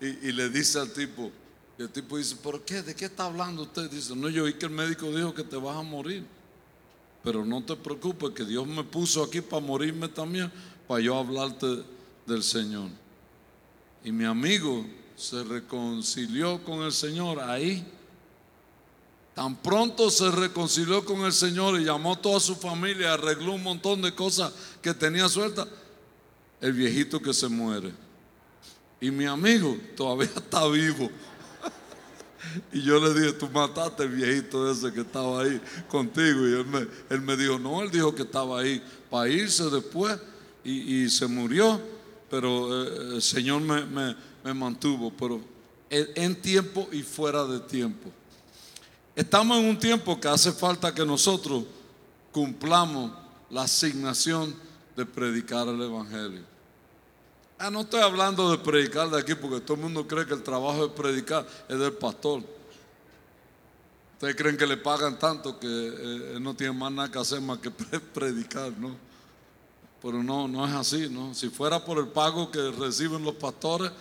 Y, 0.02 0.34
le 0.34 0.50
dice 0.50 0.78
al 0.78 0.92
tipo, 0.92 1.32
y 1.77 1.82
el 1.82 1.89
tipo 1.89 2.17
dice, 2.17 2.36
¿por 2.38 2.62
qué? 2.62 2.82
¿De 2.82 2.96
qué 2.96 3.05
está 3.05 3.25
hablando 3.25 3.63
usted? 3.63 3.89
Dice, 3.89 4.15
no, 4.15 4.29
yo 4.29 4.46
oí 4.46 4.53
que 4.53 4.65
el 4.65 4.72
médico 4.72 5.12
dijo 5.12 5.34
que 5.34 5.44
te 5.44 5.58
vas 5.58 5.75
a 5.75 5.82
morir. 5.82 6.25
Pero 7.24 7.44
no 7.44 7.63
te 7.63 7.75
preocupes, 7.75 8.29
que 8.32 8.46
Dios 8.46 8.65
me 8.65 8.84
puso 8.84 9.24
aquí 9.24 9.41
para 9.41 9.62
morirme 9.62 10.08
también, 10.08 10.51
para 10.88 11.01
yo 11.01 11.18
hablarte 11.18 11.83
del 12.25 12.44
Señor. 12.44 12.90
Y 14.03 14.11
mi 14.11 14.24
amigo 14.24 14.85
se 15.18 15.44
reconcilió 15.44 16.64
con 16.64 16.83
el 16.83 16.94
Señor 16.94 17.40
ahí. 17.42 17.85
Tan 19.33 19.57
pronto 19.57 20.09
se 20.09 20.31
reconcilió 20.31 21.03
con 21.03 21.25
el 21.25 21.33
Señor 21.33 21.81
y 21.81 21.83
llamó 21.83 22.14
a 22.14 22.22
toda 22.22 22.40
su 22.40 22.55
familia, 22.55 23.14
arregló 23.14 23.53
un 23.53 23.64
montón 23.64 24.01
de 24.01 24.16
cosas 24.16 24.53
que 24.81 24.94
tenía 24.94 25.27
suelta. 25.27 25.68
El 26.61 26.72
viejito 26.72 27.22
que 27.22 27.33
se 27.33 27.50
muere. 27.50 27.92
Y 29.01 29.11
mi 29.11 29.25
amigo 29.25 29.77
todavía 29.98 30.31
está 30.35 30.66
vivo. 30.68 31.09
Y 32.72 32.81
yo 32.81 33.00
le 33.00 33.20
dije, 33.20 33.34
tú 33.34 33.50
mataste 33.50 34.03
el 34.03 34.10
viejito 34.10 34.70
ese 34.72 34.92
que 34.92 35.01
estaba 35.01 35.42
ahí 35.42 35.62
contigo. 35.88 36.48
Y 36.48 36.53
él 36.53 36.66
me, 36.66 36.88
él 37.10 37.22
me 37.22 37.36
dijo, 37.36 37.60
no, 37.60 37.81
él 37.81 37.92
dijo 37.92 38.14
que 38.14 38.24
estaba 38.24 38.60
ahí 38.60 38.81
para 39.10 39.29
irse 39.29 39.70
después 39.70 40.18
y, 40.64 41.10
se 41.10 41.27
murió. 41.27 41.79
Pero 42.29 42.84
eh, 42.84 43.16
el 43.16 43.22
Señor 43.22 43.62
me 43.62 44.16
me 44.46 44.53
mantuvo, 44.53 45.12
pero 45.12 45.42
en 45.90 46.40
tiempo 46.40 46.88
y 46.92 47.01
fuera 47.01 47.46
de 47.46 47.60
tiempo. 47.62 48.12
Estamos 49.16 49.58
en 49.58 49.66
un 49.66 49.79
tiempo 49.79 50.20
que 50.20 50.27
hace 50.27 50.51
falta 50.51 50.94
que 50.94 51.03
nosotros 51.03 51.64
cumplamos 52.31 53.12
la 53.50 53.64
asignación 53.64 54.55
de 54.96 55.03
predicar 55.03 55.68
el 55.68 55.81
Evangelio. 55.81 56.44
Ah, 57.57 57.72
no 57.72 57.81
estoy 57.81 58.01
hablando 58.01 58.51
de 58.51 58.57
predicar 58.57 59.09
de 59.09 59.20
aquí 59.20 59.33
porque 59.33 59.61
todo 59.61 59.75
el 59.75 59.83
mundo 59.83 60.05
cree 60.05 60.25
que 60.25 60.33
el 60.33 60.44
trabajo 60.44 60.87
de 60.87 60.94
predicar 60.94 61.48
es 61.70 61.79
del 61.79 61.94
pastor. 61.94 62.44
Ustedes 64.13 64.35
creen 64.35 64.57
que 64.57 64.68
le 64.68 64.77
pagan 64.77 65.18
tanto 65.18 65.57
que 65.57 65.68
eh, 65.68 66.37
no 66.39 66.53
tiene 66.53 66.74
más 66.74 66.91
nada 66.91 67.09
que 67.09 67.20
hacer 67.20 67.39
más 67.39 67.59
que 67.59 67.72
predicar, 68.13 68.72
¿no? 68.77 68.96
Pero 70.01 70.22
no, 70.22 70.48
no 70.48 70.68
es 70.68 70.74
así, 70.74 71.09
¿no? 71.09 71.33
Si 71.33 71.50
fuera 71.50 71.83
por 71.83 71.98
el 71.98 72.07
pago 72.07 72.51
que 72.51 72.72
reciben 72.72 73.24
los 73.24 73.35
pastores, 73.35 73.91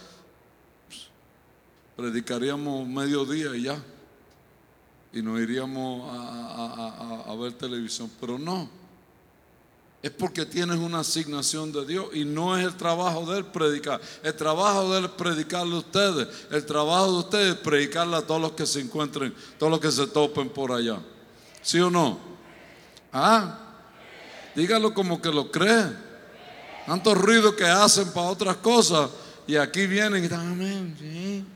predicaríamos 1.97 2.87
mediodía 2.87 3.55
y 3.57 3.63
ya. 3.63 3.83
Y 5.13 5.23
nos 5.23 5.41
iríamos 5.41 6.11
a, 6.13 7.35
ver 7.41 7.53
televisión. 7.53 8.11
Pero 8.21 8.39
no. 8.39 8.69
Es 10.05 10.11
porque 10.11 10.45
tienes 10.45 10.77
una 10.77 10.99
asignación 10.99 11.73
de 11.73 11.87
Dios 11.87 12.09
y 12.13 12.27
no 12.27 12.59
es 12.59 12.67
el 12.67 12.75
trabajo 12.77 13.25
de 13.25 13.39
él 13.39 13.47
predicar. 13.47 13.99
El 14.23 14.35
trabajo 14.35 14.93
de 14.93 14.99
él 14.99 15.07
es 15.07 15.11
predicarle 15.13 15.77
a 15.77 15.79
ustedes. 15.79 16.29
El 16.51 16.67
trabajo 16.67 17.11
de 17.11 17.19
ustedes 17.21 17.55
es 17.55 17.61
predicarle 17.61 18.17
a 18.17 18.21
todos 18.21 18.39
los 18.39 18.53
que 18.53 18.67
se 18.67 18.81
encuentren, 18.81 19.35
todos 19.59 19.71
los 19.71 19.81
que 19.81 19.91
se 19.91 20.07
topen 20.07 20.51
por 20.51 20.73
allá. 20.73 20.99
¿Sí 21.63 21.81
o 21.81 21.89
no? 21.89 22.19
Ah, 23.15 23.59
dígalo 24.55 24.93
como 24.93 25.23
que 25.23 25.31
lo 25.31 25.51
cree. 25.51 25.87
Tanto 26.85 27.15
ruido 27.15 27.57
que 27.57 27.65
hacen 27.65 28.13
para 28.13 28.27
otras 28.27 28.57
cosas 28.59 29.09
y 29.47 29.57
aquí 29.57 29.87
vienen 29.87 30.23
y 30.23 30.27
están, 30.27 30.53
amén. 30.53 31.49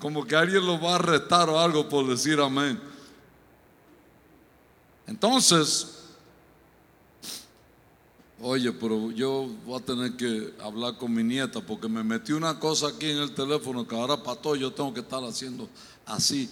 Como 0.00 0.26
que 0.26 0.34
alguien 0.34 0.66
lo 0.66 0.80
va 0.80 0.96
a 0.96 0.98
retar 0.98 1.48
o 1.48 1.60
algo 1.60 1.88
por 1.88 2.04
decir 2.08 2.40
amén. 2.40 2.87
Entonces, 5.08 5.86
oye, 8.42 8.70
pero 8.72 9.10
yo 9.10 9.48
voy 9.64 9.80
a 9.80 9.84
tener 9.84 10.16
que 10.16 10.52
hablar 10.62 10.98
con 10.98 11.12
mi 11.14 11.24
nieta 11.24 11.62
porque 11.62 11.88
me 11.88 12.04
metí 12.04 12.32
una 12.32 12.60
cosa 12.60 12.88
aquí 12.88 13.10
en 13.10 13.18
el 13.18 13.34
teléfono 13.34 13.88
que 13.88 13.96
ahora 13.96 14.22
para 14.22 14.38
todo 14.38 14.54
yo 14.54 14.70
tengo 14.70 14.92
que 14.92 15.00
estar 15.00 15.24
haciendo 15.24 15.66
así. 16.04 16.50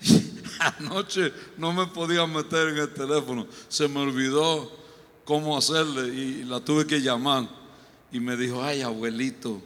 Anoche 0.78 1.32
no 1.58 1.72
me 1.72 1.88
podía 1.88 2.24
meter 2.24 2.68
en 2.68 2.78
el 2.78 2.94
teléfono, 2.94 3.48
se 3.68 3.88
me 3.88 3.98
olvidó 3.98 4.70
cómo 5.24 5.58
hacerle 5.58 6.14
y 6.14 6.44
la 6.44 6.60
tuve 6.60 6.86
que 6.86 7.00
llamar 7.00 7.48
y 8.12 8.20
me 8.20 8.36
dijo, 8.36 8.62
ay 8.62 8.82
abuelito, 8.82 9.60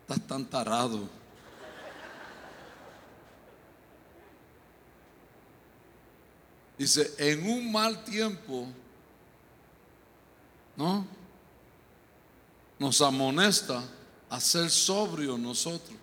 estás 0.00 0.26
tan 0.26 0.46
tarado. 0.46 1.10
Dice, 6.76 7.14
en 7.18 7.48
un 7.48 7.70
mal 7.70 8.02
tiempo, 8.04 8.66
¿no? 10.76 11.06
Nos 12.78 13.00
amonesta 13.00 13.82
a 14.28 14.40
ser 14.40 14.70
sobrio 14.70 15.38
nosotros. 15.38 15.96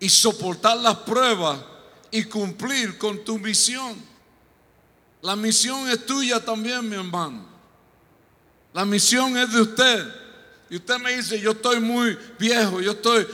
Y 0.00 0.08
soportar 0.08 0.78
las 0.78 0.96
pruebas 0.96 1.60
y 2.10 2.24
cumplir 2.24 2.96
con 2.96 3.22
tu 3.24 3.38
misión. 3.38 3.94
La 5.20 5.36
misión 5.36 5.88
es 5.90 6.06
tuya 6.06 6.42
también, 6.42 6.88
mi 6.88 6.96
hermano. 6.96 7.44
La 8.72 8.84
misión 8.84 9.36
es 9.36 9.52
de 9.52 9.60
usted. 9.60 10.25
Y 10.68 10.76
usted 10.76 10.98
me 10.98 11.16
dice, 11.16 11.40
yo 11.40 11.52
estoy 11.52 11.78
muy 11.78 12.18
viejo, 12.38 12.80
yo 12.80 12.92
estoy, 12.92 13.26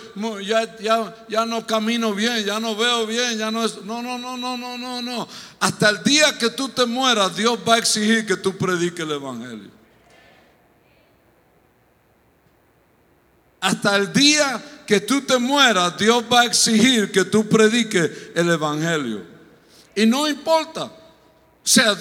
ya, 0.45 0.77
ya, 0.79 1.27
ya 1.29 1.47
no 1.47 1.67
camino 1.67 2.15
bien, 2.15 2.45
ya 2.45 2.61
no 2.61 2.77
veo 2.77 3.07
bien, 3.07 3.39
ya 3.39 3.51
no 3.51 3.65
es... 3.65 3.83
No, 3.85 4.03
no, 4.03 4.19
no, 4.19 4.37
no, 4.37 4.59
no, 4.59 4.77
no, 4.77 5.01
no. 5.01 5.29
Hasta 5.59 5.89
el 5.89 6.03
día 6.03 6.37
que 6.39 6.51
tú 6.51 6.69
te 6.69 6.85
mueras, 6.85 7.35
Dios 7.35 7.59
va 7.67 7.77
a 7.77 7.79
exigir 7.79 8.27
que 8.27 8.37
tú 8.37 8.59
prediques 8.59 9.01
el 9.01 9.13
Evangelio. 9.13 9.71
Hasta 13.61 13.97
el 13.97 14.13
día 14.13 14.63
que 14.87 15.01
tú 15.01 15.23
te 15.23 15.39
mueras, 15.39 15.97
Dios 15.97 16.25
va 16.31 16.43
a 16.43 16.45
exigir 16.45 17.11
que 17.11 17.25
tú 17.25 17.49
prediques 17.49 18.11
el 18.35 18.51
Evangelio. 18.51 19.23
Y 19.95 20.05
no 20.05 20.29
importa. 20.29 20.85
O 20.85 20.93
sea, 21.63 21.97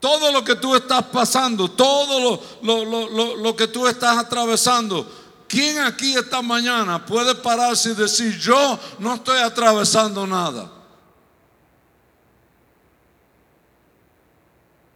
todo 0.00 0.30
lo 0.32 0.44
que 0.44 0.56
tú 0.56 0.74
estás 0.74 1.04
pasando, 1.04 1.70
todo 1.70 2.40
lo, 2.62 3.36
lo, 3.36 3.56
que 3.56 3.68
tú 3.68 3.86
estás 3.86 4.18
atravesando, 4.18 5.06
¿Quién 5.48 5.78
aquí 5.78 6.16
esta 6.16 6.42
mañana 6.42 7.04
puede 7.06 7.34
pararse 7.34 7.90
y 7.90 7.94
decir, 7.94 8.36
yo 8.38 8.78
no 8.98 9.14
estoy 9.14 9.38
atravesando 9.38 10.26
nada? 10.26 10.72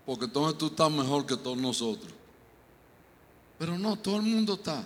Porque 0.05 0.25
entonces 0.25 0.59
tú 0.59 0.67
estás 0.67 0.91
mejor 0.91 1.25
que 1.25 1.37
todos 1.37 1.57
nosotros. 1.57 2.13
Pero 3.59 3.79
no, 3.79 3.97
todo 3.97 4.17
el 4.17 4.23
mundo 4.23 4.55
está. 4.55 4.85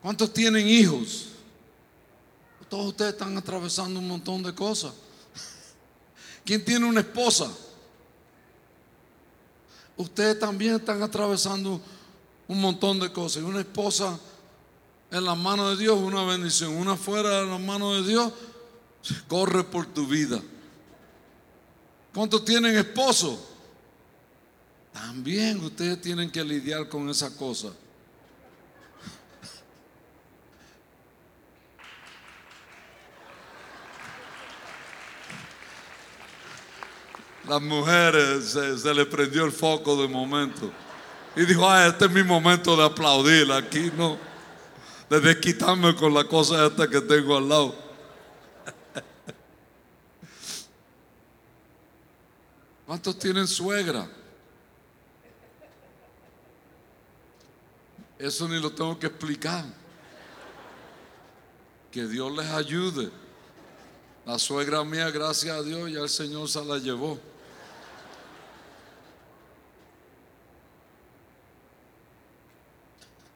¿Cuántos 0.00 0.32
tienen 0.32 0.66
hijos? 0.66 1.26
Todos 2.70 2.86
ustedes 2.86 3.12
están 3.12 3.36
atravesando 3.36 4.00
un 4.00 4.08
montón 4.08 4.42
de 4.42 4.54
cosas. 4.54 4.94
¿Quién 6.46 6.64
tiene 6.64 6.86
una 6.86 7.00
esposa? 7.00 7.52
Ustedes 9.96 10.38
también 10.38 10.76
están 10.76 11.02
atravesando 11.02 11.80
un 12.48 12.60
montón 12.60 12.98
de 13.00 13.12
cosas. 13.12 13.42
Una 13.42 13.60
esposa 13.60 14.18
en 15.10 15.24
la 15.24 15.34
mano 15.34 15.70
de 15.70 15.76
Dios, 15.76 15.98
una 15.98 16.24
bendición. 16.24 16.74
Una 16.74 16.96
fuera 16.96 17.40
de 17.40 17.46
la 17.46 17.58
mano 17.58 17.94
de 17.94 18.08
Dios, 18.08 18.32
corre 19.28 19.64
por 19.64 19.86
tu 19.86 20.06
vida. 20.06 20.40
¿Cuántos 22.14 22.44
tienen 22.44 22.76
esposo? 22.76 23.48
También 24.92 25.62
ustedes 25.64 26.00
tienen 26.00 26.30
que 26.30 26.44
lidiar 26.44 26.88
con 26.88 27.08
esa 27.08 27.34
cosa. 27.36 27.72
Las 37.52 37.60
mujeres 37.60 38.44
se, 38.46 38.78
se 38.78 38.94
le 38.94 39.04
prendió 39.04 39.44
el 39.44 39.52
foco 39.52 40.00
de 40.00 40.08
momento. 40.08 40.72
Y 41.36 41.44
dijo, 41.44 41.68
ah, 41.68 41.86
este 41.86 42.06
es 42.06 42.10
mi 42.10 42.22
momento 42.22 42.74
de 42.74 42.82
aplaudir. 42.82 43.52
Aquí 43.52 43.92
no. 43.94 44.16
De 45.10 45.20
desquitarme 45.20 45.94
con 45.94 46.14
la 46.14 46.24
cosa 46.24 46.64
esta 46.64 46.88
que 46.88 47.02
tengo 47.02 47.36
al 47.36 47.46
lado. 47.46 47.74
¿Cuántos 52.86 53.18
tienen 53.18 53.46
suegra? 53.46 54.08
Eso 58.18 58.48
ni 58.48 58.58
lo 58.58 58.72
tengo 58.72 58.98
que 58.98 59.08
explicar. 59.08 59.66
Que 61.90 62.06
Dios 62.06 62.34
les 62.34 62.48
ayude. 62.48 63.10
La 64.24 64.38
suegra 64.38 64.82
mía, 64.84 65.10
gracias 65.10 65.54
a 65.54 65.62
Dios, 65.62 65.92
ya 65.92 66.00
el 66.00 66.08
Señor 66.08 66.48
se 66.48 66.64
la 66.64 66.78
llevó. 66.78 67.20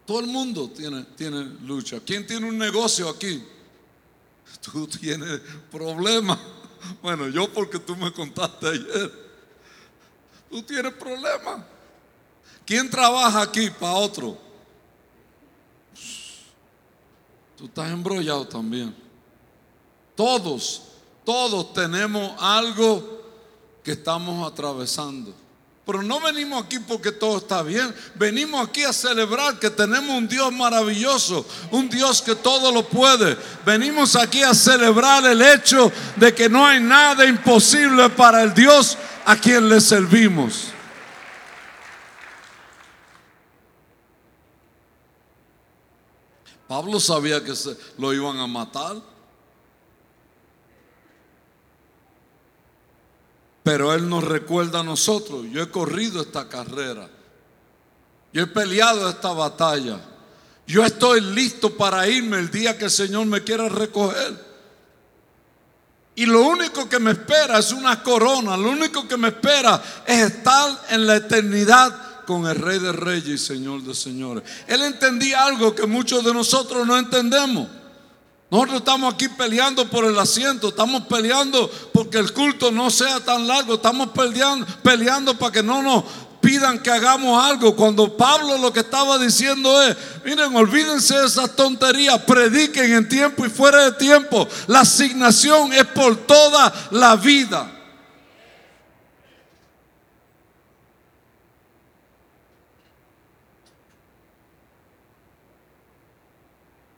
Todo 0.07 0.21
el 0.21 0.27
mundo 0.27 0.71
tiene, 0.71 1.03
tiene 1.16 1.45
lucha. 1.62 2.01
¿Quién 2.01 2.27
tiene 2.27 2.49
un 2.49 2.57
negocio 2.57 3.09
aquí? 3.09 3.42
Tú 4.61 4.87
tienes 4.87 5.40
problemas. 5.71 6.38
Bueno, 7.03 7.27
yo 7.29 7.53
porque 7.53 7.81
tú 7.81 7.97
me 7.97 8.12
contaste 8.12 8.69
ayer. 8.69 9.12
Tú 10.49 10.62
tienes 10.62 10.92
problemas. 10.92 11.64
¿Quién 12.64 12.88
trabaja 12.88 13.42
aquí 13.42 13.71
para 13.71 13.95
otro? 13.95 14.38
Tú 17.57 17.64
estás 17.64 17.90
embrollado 17.90 18.47
también. 18.47 18.95
Todos, 20.14 20.83
todos 21.25 21.73
tenemos 21.73 22.40
algo 22.40 23.23
que 23.83 23.92
estamos 23.92 24.47
atravesando. 24.47 25.35
Pero 25.87 26.03
no 26.03 26.18
venimos 26.18 26.64
aquí 26.64 26.81
porque 26.81 27.12
todo 27.12 27.38
está 27.38 27.62
bien. 27.62 27.94
Venimos 28.16 28.68
aquí 28.68 28.83
a 28.83 28.92
celebrar 28.92 29.61
que 29.61 29.70
tenemos 29.70 30.16
un 30.16 30.27
Dios 30.27 30.53
maravilloso, 30.53 31.46
un 31.70 31.88
Dios 31.88 32.20
que 32.20 32.35
todo 32.35 32.72
lo 32.72 32.88
puede. 32.88 33.37
Venimos 33.64 34.16
aquí 34.16 34.42
a 34.42 34.53
celebrar 34.53 35.25
el 35.25 35.40
hecho 35.40 35.92
de 36.16 36.35
que 36.35 36.49
no 36.49 36.66
hay 36.66 36.81
nada 36.81 37.25
imposible 37.25 38.11
para 38.11 38.42
el 38.42 38.53
Dios 38.53 38.99
a 39.25 39.37
quien 39.37 39.68
le 39.68 39.81
servimos. 39.81 40.72
Pablo 46.66 46.99
sabía 46.99 47.44
que 47.44 47.55
se 47.55 47.77
lo 47.96 48.12
iban 48.12 48.40
a 48.40 48.49
matar. 48.49 48.96
Pero 53.67 53.93
Él 53.93 54.09
nos 54.09 54.23
recuerda 54.23 54.79
a 54.79 54.85
nosotros, 54.85 55.45
yo 55.51 55.61
he 55.61 55.69
corrido 55.69 56.23
esta 56.23 56.49
carrera, 56.49 57.11
yo 58.33 58.45
he 58.45 58.47
peleado 58.47 59.09
esta 59.09 59.33
batalla, 59.33 59.99
yo 60.69 60.85
estoy 60.85 61.21
listo 61.21 61.77
para 61.77 62.07
irme 62.07 62.39
el 62.39 62.49
día 62.49 62.79
que 62.79 62.85
el 62.85 62.93
Señor 62.93 63.27
me 63.27 63.43
quiera 63.43 63.69
recoger. 63.69 64.41
Y 66.15 66.27
lo 66.27 66.43
único 66.43 66.89
que 66.89 67.01
me 67.01 67.11
espera 67.11 67.59
es 67.59 67.73
una 67.73 68.05
corona, 68.05 68.57
lo 68.57 68.71
único 68.71 69.09
que 69.09 69.17
me 69.17 69.29
espera 69.29 69.83
es 70.07 70.35
estar 70.35 70.85
en 70.91 71.05
la 71.05 71.17
eternidad 71.17 72.25
con 72.25 72.47
el 72.47 72.55
Rey 72.55 72.79
de 72.79 72.93
Reyes 72.93 73.27
y 73.27 73.37
Señor 73.37 73.83
de 73.83 73.97
Señores. 73.97 74.45
Él 74.69 74.81
entendía 74.83 75.45
algo 75.45 75.75
que 75.75 75.89
muchos 75.89 76.25
de 76.25 76.33
nosotros 76.33 76.87
no 76.87 76.97
entendemos. 76.97 77.67
Nosotros 78.49 78.79
estamos 78.79 79.13
aquí 79.13 79.29
peleando 79.29 79.89
por 79.89 80.05
el 80.05 80.17
asiento, 80.19 80.69
estamos 80.69 81.03
peleando 81.07 81.69
porque 81.93 82.19
el 82.19 82.33
culto 82.33 82.71
no 82.71 82.91
sea 82.91 83.19
tan 83.19 83.47
largo, 83.49 83.75
estamos 83.75 84.11
peleando, 84.11 84.65
peleando 84.85 85.37
para 85.37 85.51
que 85.51 85.63
no 85.65 85.83
nos 85.83 86.05
pidan 86.41 86.79
que 86.79 86.91
hagamos 86.91 87.45
algo. 87.45 87.75
Cuando 87.75 88.17
Pablo 88.17 88.57
lo 88.59 88.73
que 88.73 88.81
estaba 88.81 89.19
diciendo 89.19 89.83
es, 89.83 89.97
miren, 90.25 90.55
olvídense 90.55 91.19
de 91.19 91.27
esas 91.27 91.57
tonterías, 91.57 92.23
prediquen 92.23 92.93
en 92.93 93.09
tiempo 93.09 93.45
y 93.45 93.51
fuera 93.51 93.83
de 93.85 93.93
tiempo. 93.93 94.47
La 94.69 94.81
asignación 94.81 95.73
es 95.73 95.85
por 95.87 96.17
toda 96.17 96.73
la 96.93 97.17
vida. 97.17 97.76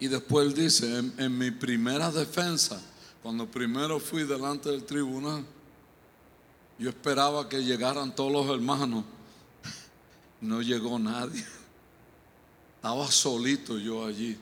Y 0.01 0.07
después 0.07 0.55
dice, 0.55 0.99
en, 1.17 1.39
mi 1.39 1.51
primera 1.51 2.11
defensa, 2.11 2.81
cuando 3.23 3.47
primero 3.47 3.99
fui 3.99 4.23
delante 4.23 4.71
del 4.71 4.85
tribunal, 4.85 5.45
yo 6.79 6.91
esperaba 6.91 7.49
que 7.49 7.65
llegaran 7.65 8.15
todos 8.15 8.31
los 8.31 8.55
hermanos. 8.55 9.05
No 10.41 10.63
llegó 10.63 10.99
nadie. 11.01 11.45
Estaba 12.77 13.11
solito 13.11 13.77
yo 13.77 14.07
allí. 14.07 14.39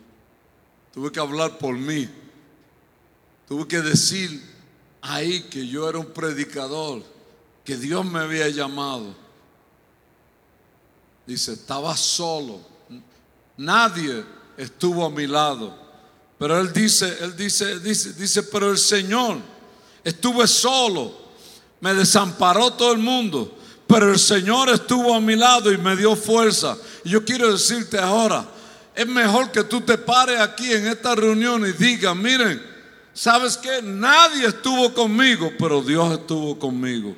Tuve 0.92 1.11
que 1.11 1.21
hablar 1.21 1.57
por 1.57 1.75
mí. 1.75 2.07
Tuve 3.49 3.66
que 3.66 3.81
decir 3.81 4.42
ahí 5.01 5.42
que 5.45 5.66
yo 5.66 5.88
era 5.88 5.99
un 5.99 6.12
predicador, 6.12 7.03
que 7.64 7.79
Dios 7.79 8.05
me 8.05 8.19
había 8.19 8.49
llamado. 8.51 9.14
Dice, 11.27 11.55
estaba 11.55 11.97
solo. 11.97 12.61
Nadie 13.57 14.36
estuvo 14.57 15.05
a 15.05 15.11
mi 15.11 15.27
lado. 15.27 15.77
Pero 16.38 16.61
él 16.61 16.73
dice, 16.73 17.16
él 17.21 17.37
dice, 17.37 17.81
dice, 17.81 18.12
dice, 18.12 18.42
pero 18.45 18.71
el 18.71 18.79
Señor 18.79 19.38
estuve 20.05 20.47
solo, 20.47 21.12
me 21.81 21.95
desamparó 21.95 22.73
todo 22.73 22.92
el 22.92 22.99
mundo, 22.99 23.57
pero 23.87 24.11
el 24.11 24.19
Señor 24.19 24.69
estuvo 24.69 25.14
a 25.14 25.21
mi 25.21 25.37
lado 25.37 25.73
y 25.73 25.79
me 25.79 25.97
dio 25.97 26.14
fuerza. 26.14 26.77
Y 27.05 27.11
yo 27.11 27.25
quiero 27.25 27.51
decirte 27.53 27.99
ahora, 27.99 28.47
es 28.95 29.07
mejor 29.07 29.51
que 29.51 29.64
tú 29.64 29.81
te 29.81 29.97
pares 29.97 30.40
aquí 30.40 30.73
en 30.73 30.87
esta 30.87 31.14
reunión 31.14 31.66
y 31.66 31.73
digas, 31.73 32.14
miren, 32.14 32.62
¿sabes 33.14 33.57
qué? 33.57 33.81
Nadie 33.83 34.47
estuvo 34.47 34.92
conmigo, 34.92 35.51
pero 35.59 35.83
Dios 35.83 36.19
estuvo 36.19 36.59
conmigo. 36.59 37.14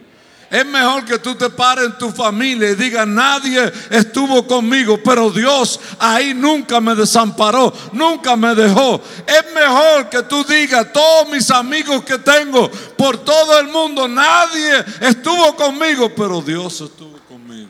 Es 0.51 0.65
mejor 0.65 1.05
que 1.05 1.19
tú 1.19 1.35
te 1.35 1.51
pares 1.51 1.85
en 1.85 1.99
tu 1.99 2.11
familia 2.11 2.71
y 2.71 2.75
digas, 2.75 3.07
nadie 3.07 3.71
estuvo 3.91 4.47
conmigo, 4.47 4.99
pero 5.05 5.31
Dios 5.31 5.79
ahí 5.99 6.33
nunca 6.33 6.81
me 6.81 6.95
desamparó, 6.95 7.71
nunca 7.93 8.35
me 8.35 8.55
dejó. 8.55 9.03
Es 9.27 9.53
mejor 9.53 10.09
que 10.09 10.23
tú 10.23 10.43
digas, 10.45 10.91
todos 10.91 11.29
mis 11.29 11.51
amigos 11.51 12.03
que 12.03 12.19
tengo 12.19 12.71
por 12.97 13.19
todo 13.19 13.61
el 13.61 13.69
mundo, 13.69 14.09
nadie 14.09 14.85
estuvo 15.01 15.55
conmigo, 15.55 16.15
pero 16.15 16.41
Dios 16.41 16.81
estuvo 16.81 17.19
conmigo. 17.29 17.69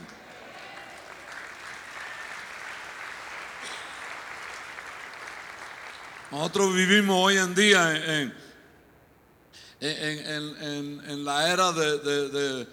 Nosotros 6.30 6.74
vivimos 6.74 7.16
hoy 7.18 7.38
en 7.38 7.54
día 7.56 8.20
en 8.20 8.47
en, 9.80 11.24
la 11.24 11.52
era 11.52 11.72
de, 11.72 12.66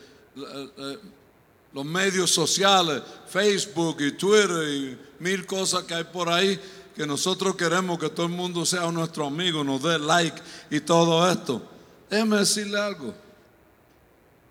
los 1.73 1.85
medios 1.85 2.31
sociales, 2.31 3.01
Facebook 3.27 3.97
y 3.99 4.11
Twitter 4.13 4.67
y 4.69 4.97
mil 5.19 5.45
cosas 5.45 5.83
que 5.83 5.93
hay 5.93 6.03
por 6.05 6.29
ahí, 6.29 6.59
que 6.95 7.05
nosotros 7.05 7.55
queremos 7.55 7.99
que 7.99 8.09
todo 8.09 8.25
el 8.25 8.31
mundo 8.31 8.65
sea 8.65 8.89
nuestro 8.91 9.27
amigo, 9.27 9.63
nos 9.63 9.83
dé 9.83 9.99
like 9.99 10.41
y 10.69 10.79
todo 10.79 11.29
esto. 11.29 11.61
Déjeme 12.09 12.37
decirle 12.37 12.79
algo. 12.79 13.13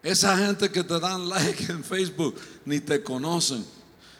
Esa 0.03 0.37
gente 0.37 0.71
que 0.71 0.85
te 0.85 1.01
dan 1.01 1.29
like 1.29 1.65
en 1.73 1.83
Facebook 1.83 2.35
ni 2.67 2.81
te 2.81 3.03
conocen, 3.03 3.65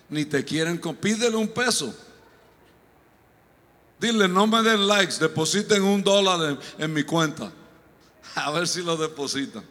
ni 0.09 0.25
te 0.25 0.43
quieren. 0.45 0.79
Pídele 0.79 1.37
un 1.37 1.49
peso. 1.49 1.95
Dile, 4.01 4.27
no 4.29 4.47
me 4.47 4.63
den 4.63 4.87
likes, 4.87 5.19
depositen 5.19 5.83
un 5.83 6.03
dólar 6.03 6.59
en 6.79 6.93
mi 6.93 7.05
cuenta. 7.05 7.53
A 8.47 8.51
ver 8.51 8.67
si 8.69 8.83
lo 8.83 8.97
depositan. 8.97 9.65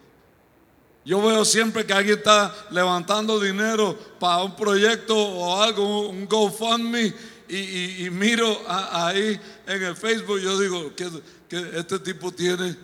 Yo 1.06 1.22
veo 1.22 1.44
siempre 1.44 1.86
que 1.86 1.92
alguien 1.94 2.18
está 2.20 2.54
levantando 2.72 3.38
dinero 3.40 3.98
para 4.20 4.44
un 4.44 4.56
proyecto 4.56 5.16
o 5.18 5.62
algo, 5.62 6.08
un 6.10 6.26
GoFundMe, 6.28 7.14
y, 7.50 7.58
y- 7.58 8.06
y 8.06 8.10
miro 8.10 8.58
ahí 8.68 9.40
en 9.68 9.84
el 9.84 9.96
Facebook, 9.98 10.40
yo 10.40 10.58
digo 10.58 10.96
que, 10.96 11.10
que 11.50 11.78
este 11.78 12.00
tipo 12.00 12.32
tiene 12.32 12.76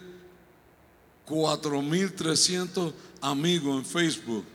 4.300 1.26 2.94
amigos 3.22 3.78
en 3.78 3.86
Facebook 3.86 4.46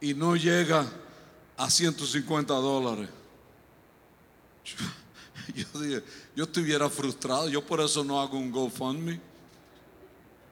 y 0.00 0.14
no 0.14 0.34
llega 0.36 0.84
a 1.56 1.70
150 1.70 2.54
dólares. 2.54 3.08
Yo, 5.54 5.80
dije, 5.80 6.04
yo 6.36 6.44
estuviera 6.44 6.88
frustrado, 6.90 7.48
yo 7.48 7.64
por 7.64 7.80
eso 7.80 8.04
no 8.04 8.20
hago 8.20 8.36
un 8.38 8.50
GoFundMe. 8.52 9.18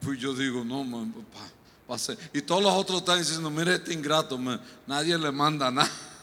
Pues 0.00 0.18
yo 0.18 0.35
digo, 0.35 0.64
no, 0.64 0.85
man, 0.85 1.12
pa- 1.12 1.50
pa 1.87 1.94
hacer- 1.96 2.18
Y 2.32 2.40
todos 2.42 2.62
los 2.62 2.72
otros 2.72 2.98
están 3.00 3.18
diciendo, 3.18 3.50
mire 3.50 3.74
este 3.74 3.92
ingrato, 3.92 4.38
nadie 4.87 5.18
le 5.18 5.30
manda 5.32 5.70
nada. 5.70 5.90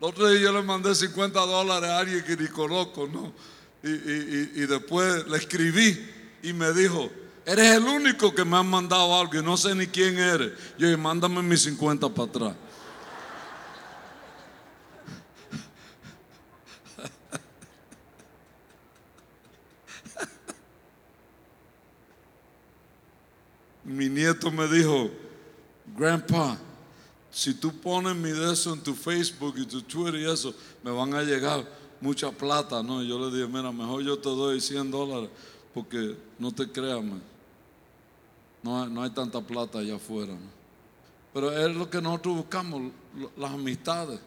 El 0.00 0.06
otro 0.06 0.28
día 0.28 0.40
yo 0.40 0.52
le 0.52 0.62
mandé 0.62 0.94
50 0.94 1.38
dólares 1.40 1.90
a 1.90 1.98
alguien 1.98 2.24
que 2.24 2.36
ni 2.36 2.48
conozco, 2.48 3.06
¿no? 3.06 3.32
Y, 3.82 3.90
y- 3.90 4.50
y- 4.56 4.62
y 4.62 4.66
después 4.66 5.26
le 5.26 5.36
escribí 5.36 6.08
y 6.42 6.52
me 6.52 6.72
dijo, 6.72 7.10
eres 7.44 7.76
el 7.76 7.84
único 7.84 8.34
que 8.34 8.44
me 8.44 8.56
han 8.56 8.68
mandado 8.68 9.18
algo 9.18 9.34
y 9.36 9.42
no 9.42 9.56
sé 9.56 9.74
ni 9.74 9.86
quién 9.86 10.18
eres. 10.18 10.52
Yo 10.78 10.86
dije, 10.86 10.96
mándame 10.96 11.42
mis 11.42 11.62
50 11.62 12.08
para 12.08 12.28
atrás. 12.28 12.54
Mi 23.90 24.08
nieto 24.08 24.52
me 24.52 24.68
dijo, 24.68 25.10
Grandpa, 25.96 26.56
si 27.30 27.54
tú 27.54 27.72
pones 27.72 28.14
mi 28.14 28.30
de 28.30 28.52
eso 28.52 28.72
en 28.72 28.80
tu 28.80 28.94
Facebook 28.94 29.54
y 29.58 29.66
tu 29.66 29.82
Twitter 29.82 30.14
y 30.20 30.30
eso, 30.30 30.54
me 30.84 30.92
van 30.92 31.12
a 31.14 31.22
llegar 31.22 31.66
mucha 32.00 32.30
plata, 32.30 32.82
¿no? 32.82 33.02
Y 33.02 33.08
yo 33.08 33.18
le 33.18 33.36
dije, 33.36 33.48
mira, 33.48 33.72
mejor 33.72 34.02
yo 34.02 34.16
te 34.16 34.28
doy 34.28 34.60
100 34.60 34.90
dólares 34.90 35.28
porque 35.74 36.16
no 36.38 36.52
te 36.52 36.70
creas. 36.70 37.02
No 38.62 38.82
hay, 38.82 38.90
no 38.90 39.02
hay 39.02 39.10
tanta 39.10 39.40
plata 39.40 39.80
allá 39.80 39.96
afuera. 39.96 40.34
Pero 41.34 41.52
es 41.52 41.74
lo 41.74 41.90
que 41.90 42.00
nosotros 42.00 42.36
buscamos, 42.36 42.92
las 43.36 43.50
amistades. 43.50 44.20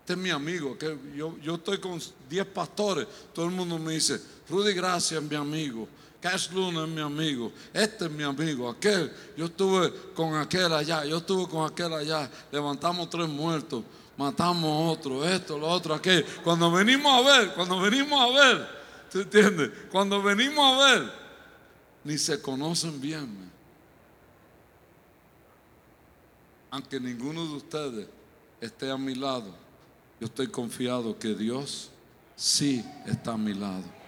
Este 0.00 0.14
es 0.14 0.18
mi 0.18 0.30
amigo, 0.30 0.76
que 0.78 0.96
yo, 1.14 1.36
yo 1.38 1.56
estoy 1.56 1.78
con 1.78 2.00
10 2.30 2.46
pastores, 2.46 3.06
todo 3.34 3.44
el 3.44 3.52
mundo 3.52 3.78
me 3.78 3.92
dice, 3.92 4.20
Rudy 4.48 4.72
Gracia 4.72 5.18
es 5.18 5.22
mi 5.22 5.36
amigo, 5.36 5.86
Cash 6.20 6.50
Luna 6.50 6.84
es 6.84 6.88
mi 6.90 7.00
amigo, 7.00 7.50
este 7.72 8.04
es 8.04 8.10
mi 8.10 8.22
amigo, 8.22 8.68
aquel, 8.68 9.10
yo 9.36 9.46
estuve 9.46 9.90
con 10.14 10.34
aquel 10.36 10.70
allá, 10.72 11.04
yo 11.06 11.16
estuve 11.16 11.48
con 11.48 11.64
aquel 11.64 11.94
allá, 11.94 12.30
levantamos 12.52 13.08
tres 13.08 13.26
muertos, 13.26 13.82
matamos 14.18 14.98
otro, 14.98 15.24
esto, 15.24 15.58
lo 15.58 15.66
otro, 15.66 15.94
aquel. 15.94 16.22
Cuando 16.44 16.70
venimos 16.70 17.10
a 17.10 17.20
ver, 17.22 17.54
cuando 17.54 17.80
venimos 17.80 18.20
a 18.20 18.38
ver, 18.38 18.68
¿tú 19.10 19.20
entiendes? 19.20 19.70
Cuando 19.90 20.22
venimos 20.22 20.58
a 20.58 20.84
ver, 20.84 21.12
ni 22.04 22.18
se 22.18 22.40
conocen 22.42 23.00
bien. 23.00 23.50
Aunque 26.70 27.00
ninguno 27.00 27.46
de 27.46 27.54
ustedes 27.54 28.06
esté 28.60 28.90
a 28.90 28.98
mi 28.98 29.14
lado, 29.14 29.54
yo 30.20 30.26
estoy 30.26 30.48
confiado 30.48 31.18
que 31.18 31.34
Dios 31.34 31.90
sí 32.36 32.84
está 33.06 33.32
a 33.32 33.38
mi 33.38 33.54
lado. 33.54 33.99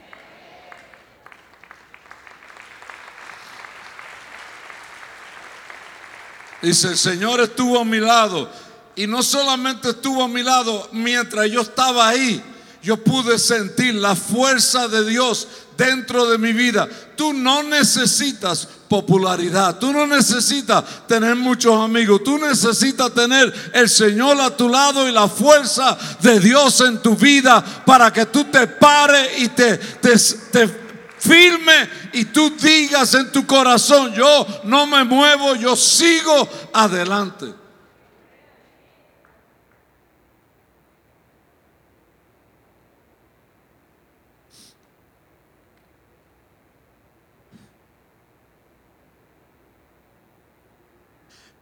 Dice, 6.62 6.88
el 6.88 6.98
Señor 6.98 7.40
estuvo 7.40 7.80
a 7.80 7.84
mi 7.84 7.98
lado. 7.98 8.48
Y 8.94 9.06
no 9.06 9.22
solamente 9.22 9.90
estuvo 9.90 10.22
a 10.22 10.28
mi 10.28 10.42
lado, 10.42 10.88
mientras 10.92 11.50
yo 11.50 11.62
estaba 11.62 12.08
ahí, 12.08 12.42
yo 12.82 12.96
pude 12.96 13.38
sentir 13.38 13.94
la 13.94 14.14
fuerza 14.14 14.88
de 14.88 15.04
Dios 15.08 15.48
dentro 15.76 16.26
de 16.26 16.38
mi 16.38 16.52
vida. 16.52 16.88
Tú 17.16 17.32
no 17.32 17.62
necesitas 17.62 18.68
popularidad, 18.88 19.78
tú 19.78 19.92
no 19.92 20.06
necesitas 20.06 20.84
tener 21.06 21.34
muchos 21.34 21.74
amigos, 21.80 22.22
tú 22.22 22.38
necesitas 22.38 23.12
tener 23.14 23.52
el 23.72 23.88
Señor 23.88 24.38
a 24.40 24.54
tu 24.54 24.68
lado 24.68 25.08
y 25.08 25.12
la 25.12 25.28
fuerza 25.28 25.96
de 26.20 26.38
Dios 26.40 26.80
en 26.82 26.98
tu 26.98 27.16
vida 27.16 27.64
para 27.86 28.12
que 28.12 28.26
tú 28.26 28.44
te 28.44 28.66
pares 28.66 29.30
y 29.38 29.48
te, 29.48 29.78
te, 29.78 30.16
te 30.50 30.81
firme 31.22 31.88
y 32.12 32.24
tú 32.26 32.50
digas 32.50 33.14
en 33.14 33.30
tu 33.30 33.46
corazón, 33.46 34.12
yo 34.12 34.46
no 34.64 34.86
me 34.86 35.04
muevo, 35.04 35.54
yo 35.54 35.76
sigo 35.76 36.48
adelante. 36.72 37.54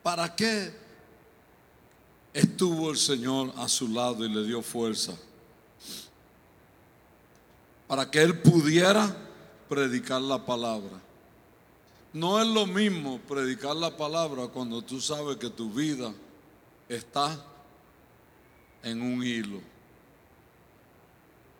¿Para 0.03 0.35
qué 0.35 0.75
estuvo 2.33 2.91
el 2.91 2.97
Señor 2.97 3.53
a 3.59 3.69
su 3.69 3.87
lado 3.89 4.25
y 4.25 4.31
le 4.31 4.43
dio 4.45 4.63
fuerza? 4.63 5.13
Para 7.87 8.11
que 8.11 8.23
Él 8.23 8.41
pudiera 8.41 9.15
predicar 9.71 10.21
la 10.21 10.45
palabra. 10.45 11.01
No 12.13 12.41
es 12.41 12.47
lo 12.49 12.67
mismo 12.67 13.21
predicar 13.21 13.77
la 13.77 13.97
palabra 13.97 14.49
cuando 14.49 14.83
tú 14.83 15.01
sabes 15.01 15.37
que 15.37 15.49
tu 15.49 15.71
vida 15.71 16.13
está 16.89 17.41
en 18.83 19.01
un 19.01 19.23
hilo. 19.23 19.61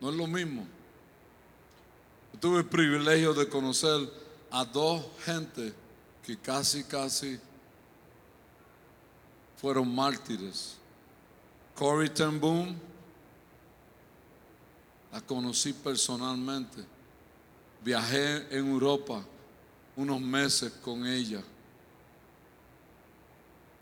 No 0.01 0.11
es 0.11 0.17
lo 0.17 0.27
mismo. 0.27 0.67
Yo 2.33 2.41
tuve 2.41 2.59
el 2.59 2.67
privilegio 2.67 3.33
de 3.33 3.49
conocer 3.49 4.13
a 4.51 4.65
dos 4.65 5.05
gente 5.25 5.73
que 6.25 6.37
casi, 6.37 6.83
casi 6.83 7.39
fueron 9.57 9.95
mártires. 9.95 10.77
Corey 11.77 12.09
Ten 12.09 12.41
Boom, 12.41 12.77
la 15.13 15.21
conocí 15.21 15.73
personalmente. 15.73 16.85
Viajé 17.83 18.47
en 18.57 18.69
Europa 18.69 19.25
unos 19.97 20.21
meses 20.21 20.73
con 20.83 21.07
ella. 21.07 21.43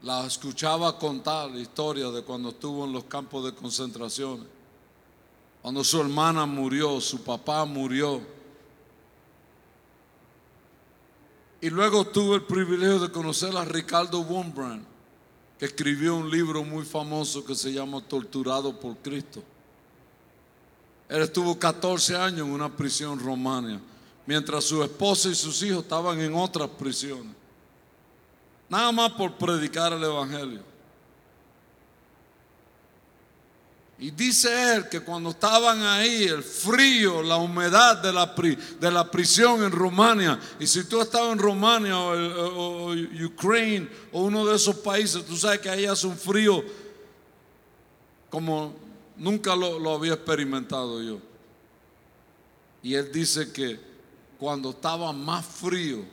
La 0.03 0.27
escuchaba 0.27 0.97
contar 0.97 1.51
la 1.51 1.59
historia 1.59 2.09
de 2.11 2.23
cuando 2.23 2.51
estuvo 2.51 2.85
en 2.85 2.93
los 2.93 3.05
campos 3.05 3.45
de 3.45 3.53
concentración. 3.53 4.47
Cuando 5.61 5.83
su 5.83 6.01
hermana 6.01 6.47
murió, 6.47 7.01
su 7.01 7.23
papá 7.25 7.65
murió. 7.65 8.21
Y 11.61 11.71
luego 11.71 12.07
tuve 12.07 12.37
el 12.37 12.43
privilegio 12.43 13.01
de 13.01 13.11
conocer 13.11 13.57
a 13.57 13.65
Ricardo 13.65 14.21
Wurmbrand, 14.21 14.85
que 15.59 15.65
escribió 15.65 16.15
un 16.15 16.31
libro 16.31 16.63
muy 16.63 16.85
famoso 16.85 17.45
que 17.45 17.57
se 17.57 17.73
llama 17.73 18.01
Torturado 18.01 18.79
por 18.79 18.97
Cristo. 18.99 19.43
Él 21.09 21.23
estuvo 21.23 21.59
14 21.59 22.17
años 22.17 22.41
en 22.47 22.53
una 22.53 22.69
prisión 22.75 23.13
en 23.19 23.25
Romania, 23.25 23.81
mientras 24.27 24.65
su 24.65 24.83
esposa 24.83 25.29
y 25.31 25.35
sus 25.35 25.63
hijos 25.63 25.83
estaban 25.85 26.21
en 26.21 26.35
otras 26.35 26.69
prisiones. 26.71 27.35
Nada 28.69 28.93
más 28.93 29.13
por 29.13 29.33
predicar 29.37 29.93
el 29.95 30.05
Evangelio. 30.05 30.69
Y 34.01 34.13
dice 34.13 34.77
él 34.77 34.89
que 34.89 35.01
cuando 35.01 35.31
estaban 35.31 35.83
ahí, 35.83 36.23
el 36.25 36.45
frío, 36.45 37.21
la 37.21 37.37
humedad 37.37 37.97
de 37.97 38.13
la, 38.93 39.11
prisión 39.11 39.65
en 39.65 39.73
Rumania, 39.73 40.39
y 40.61 40.69
si 40.69 40.85
tú 40.85 41.01
estabas 41.01 41.33
en 41.33 41.39
Rumania 41.41 41.99
o, 41.99 42.13
o- 42.13 42.93
o 42.93 42.95
Ucrania 43.25 43.89
o 44.13 44.23
uno 44.23 44.47
de 44.47 44.55
esos 44.55 44.77
países, 44.77 45.25
tú 45.25 45.37
sabes 45.37 45.59
que 45.59 45.69
ahí 45.69 45.85
hace 45.85 46.07
un 46.07 46.17
frío 46.17 46.63
como 48.31 48.73
nunca 49.19 49.55
lo, 49.55 49.95
había 49.95 50.15
experimentado 50.15 51.03
yo. 51.03 51.19
Y 52.83 52.95
él 52.95 53.11
dice 53.13 53.53
que 53.53 53.79
cuando 54.39 54.71
estaba 54.71 55.13
más 55.13 55.45
frío, 55.45 56.05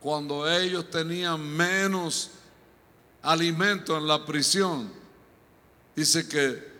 cuando 0.00 0.50
ellos 0.50 0.88
tenían 0.90 1.40
menos 1.40 2.30
alimento 3.22 3.96
en 3.96 4.06
la 4.06 4.24
prisión, 4.24 4.90
dice 5.94 6.26
que 6.26 6.70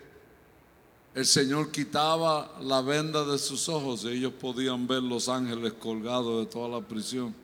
el 1.15 1.27
Señor 1.27 1.71
quitaba 1.71 2.57
la 2.63 2.81
venda 2.81 3.25
de 3.25 3.39
sus 3.39 3.69
ojos 3.69 4.05
y 4.05 4.09
ellos 4.09 4.33
podían 4.33 4.87
ver 4.87 5.03
los 5.03 5.29
ángeles 5.29 5.75
colgados 5.75 6.47
de 6.47 6.51
toda 6.51 6.81
la 6.81 6.87
prisión. 6.87 7.35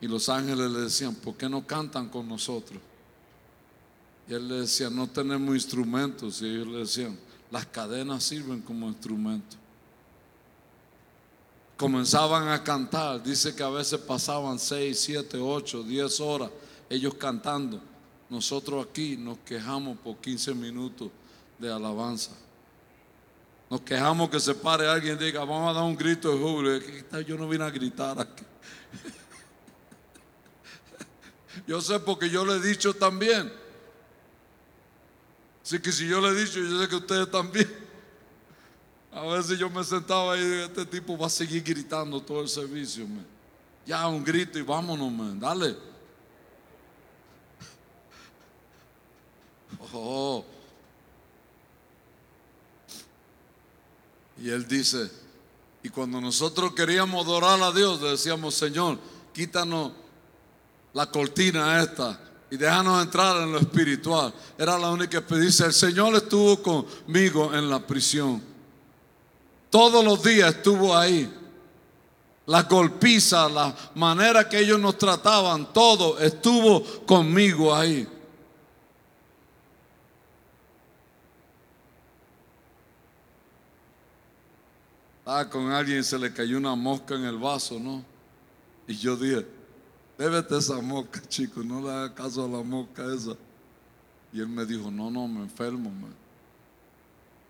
Y 0.00 0.06
los 0.06 0.28
ángeles 0.28 0.70
le 0.70 0.80
decían, 0.80 1.14
¿por 1.14 1.36
qué 1.36 1.48
no 1.48 1.66
cantan 1.66 2.08
con 2.08 2.28
nosotros? 2.28 2.80
Y 4.30 4.34
él 4.34 4.46
le 4.46 4.60
decía, 4.60 4.88
no 4.88 5.08
tenemos 5.08 5.52
instrumentos. 5.56 6.40
Y 6.40 6.46
ellos 6.46 6.68
le 6.68 6.78
decían, 6.78 7.18
las 7.50 7.66
cadenas 7.66 8.22
sirven 8.22 8.60
como 8.60 8.86
instrumento. 8.86 9.56
Comenzaban 11.76 12.46
a 12.46 12.62
cantar. 12.62 13.20
Dice 13.20 13.56
que 13.56 13.64
a 13.64 13.70
veces 13.70 13.98
pasaban 13.98 14.56
6, 14.56 15.00
7, 15.00 15.36
8, 15.36 15.82
10 15.82 16.20
horas 16.20 16.50
ellos 16.88 17.14
cantando. 17.14 17.80
Nosotros 18.28 18.86
aquí 18.88 19.16
nos 19.16 19.38
quejamos 19.38 19.98
por 19.98 20.18
15 20.18 20.54
minutos 20.54 21.10
de 21.58 21.72
alabanza. 21.72 22.30
Nos 23.68 23.80
quejamos 23.80 24.30
que 24.30 24.38
se 24.38 24.54
pare 24.54 24.86
alguien 24.86 25.18
y 25.20 25.24
diga, 25.24 25.40
vamos 25.40 25.70
a 25.70 25.72
dar 25.72 25.82
un 25.82 25.96
grito 25.96 26.30
de 26.30 26.38
júbilo. 26.38 26.78
Yo 27.26 27.36
no 27.36 27.48
vine 27.48 27.64
a 27.64 27.70
gritar 27.70 28.20
aquí. 28.20 28.44
Yo 31.66 31.80
sé 31.80 31.98
porque 31.98 32.30
yo 32.30 32.44
le 32.44 32.54
he 32.54 32.60
dicho 32.60 32.94
también. 32.94 33.52
Así 35.62 35.78
que 35.78 35.92
si 35.92 36.08
yo 36.08 36.20
le 36.20 36.28
he 36.28 36.44
dicho, 36.44 36.58
yo 36.60 36.80
sé 36.80 36.88
que 36.88 36.96
ustedes 36.96 37.30
también. 37.30 37.68
A 39.12 39.22
veces 39.22 39.58
yo 39.58 39.68
me 39.68 39.82
sentaba 39.82 40.36
y 40.38 40.40
este 40.62 40.86
tipo 40.86 41.18
va 41.18 41.26
a 41.26 41.30
seguir 41.30 41.62
gritando 41.62 42.20
todo 42.20 42.42
el 42.42 42.48
servicio. 42.48 43.06
Ya 43.84 44.06
un 44.06 44.24
grito 44.24 44.58
y 44.58 44.62
vámonos, 44.62 45.10
man. 45.10 45.38
Dale. 45.38 45.76
Oh. 49.92 50.44
Y 54.38 54.48
él 54.48 54.66
dice, 54.66 55.10
y 55.82 55.88
cuando 55.88 56.20
nosotros 56.20 56.72
queríamos 56.72 57.26
adorar 57.26 57.60
a 57.62 57.72
Dios, 57.72 58.00
decíamos, 58.00 58.54
Señor, 58.54 58.98
quítanos 59.34 59.92
la 60.94 61.10
cortina 61.10 61.82
esta 61.82 62.29
y 62.50 62.56
déjanos 62.56 63.02
entrar 63.02 63.42
en 63.42 63.52
lo 63.52 63.58
espiritual. 63.58 64.34
Era 64.58 64.76
la 64.76 64.90
única 64.90 65.20
dice, 65.20 65.66
el 65.66 65.72
Señor 65.72 66.14
estuvo 66.16 66.60
conmigo 66.60 67.54
en 67.54 67.70
la 67.70 67.78
prisión. 67.86 68.42
Todos 69.70 70.04
los 70.04 70.22
días 70.22 70.56
estuvo 70.56 70.96
ahí. 70.96 71.32
La 72.46 72.64
golpiza, 72.64 73.48
la 73.48 73.74
manera 73.94 74.48
que 74.48 74.58
ellos 74.58 74.80
nos 74.80 74.98
trataban, 74.98 75.72
todo 75.72 76.18
estuvo 76.18 76.82
conmigo 77.06 77.72
ahí. 77.72 78.08
Ah, 85.24 85.48
con 85.48 85.70
alguien 85.70 86.02
se 86.02 86.18
le 86.18 86.32
cayó 86.32 86.58
una 86.58 86.74
mosca 86.74 87.14
en 87.14 87.24
el 87.24 87.38
vaso, 87.38 87.78
¿no? 87.78 88.02
Y 88.88 88.96
yo 88.96 89.16
dije, 89.16 89.46
bébete 90.20 90.58
esa 90.58 90.82
mosca, 90.82 91.18
chico, 91.28 91.62
no 91.62 91.80
le 91.80 91.90
hagas 91.90 92.10
caso 92.10 92.44
a 92.44 92.48
la 92.48 92.62
mosca 92.62 93.02
esa. 93.14 93.34
Y 94.34 94.40
él 94.40 94.48
me 94.48 94.66
dijo, 94.66 94.90
no, 94.90 95.10
no, 95.10 95.26
me 95.26 95.40
enfermo, 95.40 95.90
man. 95.90 96.14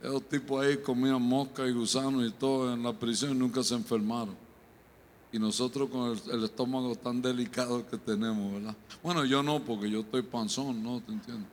Esos 0.00 0.22
tipos 0.28 0.64
ahí 0.64 0.76
comían 0.76 1.20
mosca 1.20 1.66
y 1.66 1.72
gusanos 1.72 2.24
y 2.24 2.30
todo 2.30 2.72
en 2.72 2.84
la 2.84 2.92
prisión 2.92 3.32
y 3.32 3.34
nunca 3.34 3.64
se 3.64 3.74
enfermaron. 3.74 4.36
Y 5.32 5.38
nosotros 5.40 5.90
con 5.90 6.16
el, 6.32 6.44
estómago 6.44 6.94
tan 6.94 7.20
delicado 7.20 7.84
que 7.88 7.98
tenemos, 7.98 8.52
¿verdad? 8.52 8.76
Bueno, 9.02 9.24
yo 9.24 9.42
no, 9.42 9.58
porque 9.58 9.90
yo 9.90 10.00
estoy 10.00 10.22
panzón, 10.22 10.80
¿no? 10.80 11.00
¿Te 11.00 11.10
entiendes? 11.10 11.48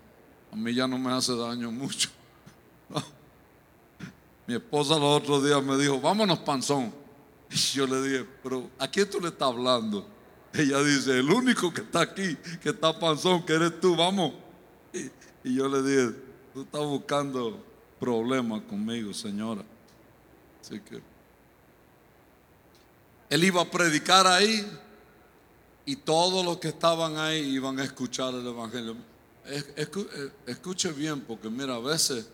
A 0.51 0.55
mí 0.55 0.71
ya 0.71 0.87
no 0.87 0.99
me 0.99 1.11
hace 1.11 1.35
daño 1.35 1.71
mucho. 1.71 2.09
Mi 4.47 4.53
esposa 4.53 4.99
los 4.99 5.19
otros 5.19 5.43
días 5.43 5.63
me 5.63 5.77
dijo, 5.77 5.99
vámonos 5.99 6.37
panzón. 6.39 6.93
Y 7.49 7.55
yo 7.55 7.87
le 7.87 8.01
dije, 8.03 8.27
pero 8.43 8.69
¿a 8.77 8.87
quién 8.87 9.09
tú 9.09 9.19
le 9.19 9.29
estás 9.29 9.47
hablando? 9.47 10.16
Ella 10.57 10.81
dice, 10.81 11.19
el 11.19 11.29
único 11.29 11.71
que 11.71 11.81
está 11.81 12.01
aquí, 12.01 12.35
que 12.61 12.69
está 12.69 12.97
panzón, 12.97 13.45
que 13.45 13.53
eres 13.53 13.79
tú, 13.79 13.95
vamos. 13.95 14.33
Y, 15.43 15.55
yo 15.55 15.67
le 15.67 15.81
dije, 15.83 16.19
tú 16.53 16.61
estás 16.61 16.81
buscando 16.81 17.63
problemas 17.99 18.63
conmigo, 18.63 19.13
señora. 19.13 19.63
Así 20.59 20.79
que 20.79 21.01
él 23.29 23.43
iba 23.43 23.61
a 23.61 23.69
predicar 23.69 24.25
ahí 24.25 24.67
y 25.85 25.95
todos 25.97 26.43
los 26.43 26.57
que 26.57 26.69
estaban 26.69 27.17
ahí 27.17 27.39
iban 27.39 27.79
a 27.79 27.83
escuchar 27.83 28.33
el 28.33 28.47
Evangelio. 28.47 28.95
Escuche 30.45 30.91
bien, 30.91 31.21
porque 31.21 31.49
mira, 31.49 31.75
a 31.75 31.79
veces 31.79 32.27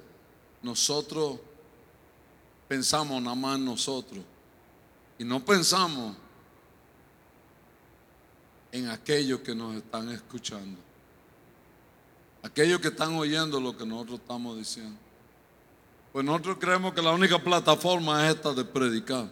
nosotros 0.61 1.39
pensamos 2.67 3.21
nada 3.21 3.35
más 3.35 3.57
en 3.57 3.65
nosotros 3.65 4.23
y 5.19 5.23
no 5.23 5.43
pensamos 5.43 6.15
en 8.73 8.89
aquellos 8.89 9.41
que 9.41 9.53
nos 9.53 9.75
están 9.75 10.09
escuchando, 10.09 10.79
aquellos 12.41 12.81
que 12.81 12.87
están 12.87 13.15
oyendo 13.15 13.61
lo 13.61 13.77
que 13.77 13.85
nosotros 13.85 14.19
estamos 14.19 14.57
diciendo. 14.57 14.97
Pues 16.11 16.25
nosotros 16.25 16.57
creemos 16.59 16.91
que 16.93 17.01
la 17.01 17.11
única 17.11 17.37
plataforma 17.37 18.27
es 18.27 18.35
esta 18.35 18.51
de 18.51 18.65
predicar, 18.65 19.29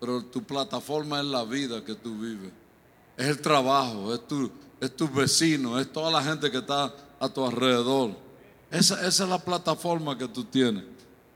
pero 0.00 0.24
tu 0.24 0.42
plataforma 0.42 1.20
es 1.20 1.26
la 1.26 1.44
vida 1.44 1.84
que 1.84 1.94
tú 1.94 2.18
vives, 2.18 2.50
es 3.16 3.28
el 3.28 3.40
trabajo, 3.40 4.12
es 4.12 4.26
tu, 4.26 4.50
es 4.80 4.94
tu 4.94 5.08
vecino, 5.08 5.78
es 5.78 5.92
toda 5.92 6.10
la 6.10 6.22
gente 6.22 6.50
que 6.50 6.58
está 6.58 6.92
a 7.20 7.28
tu 7.28 7.46
alrededor. 7.46 8.10
Esa, 8.72 9.06
es 9.06 9.20
la 9.20 9.38
plataforma 9.38 10.18
que 10.18 10.26
tú 10.26 10.42
tienes. 10.42 10.82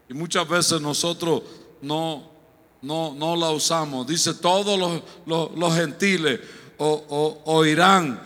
Y 0.09 0.15
muchas 0.15 0.47
veces 0.49 0.81
nosotros 0.81 1.43
no, 1.81 2.33
no, 2.83 3.15
no 3.15 3.37
la 3.37 3.51
usamos. 3.51 4.09
Dice, 4.09 4.35
todos 4.35 5.03
los, 5.25 5.75
gentiles 5.75 6.41
oirán 6.79 8.21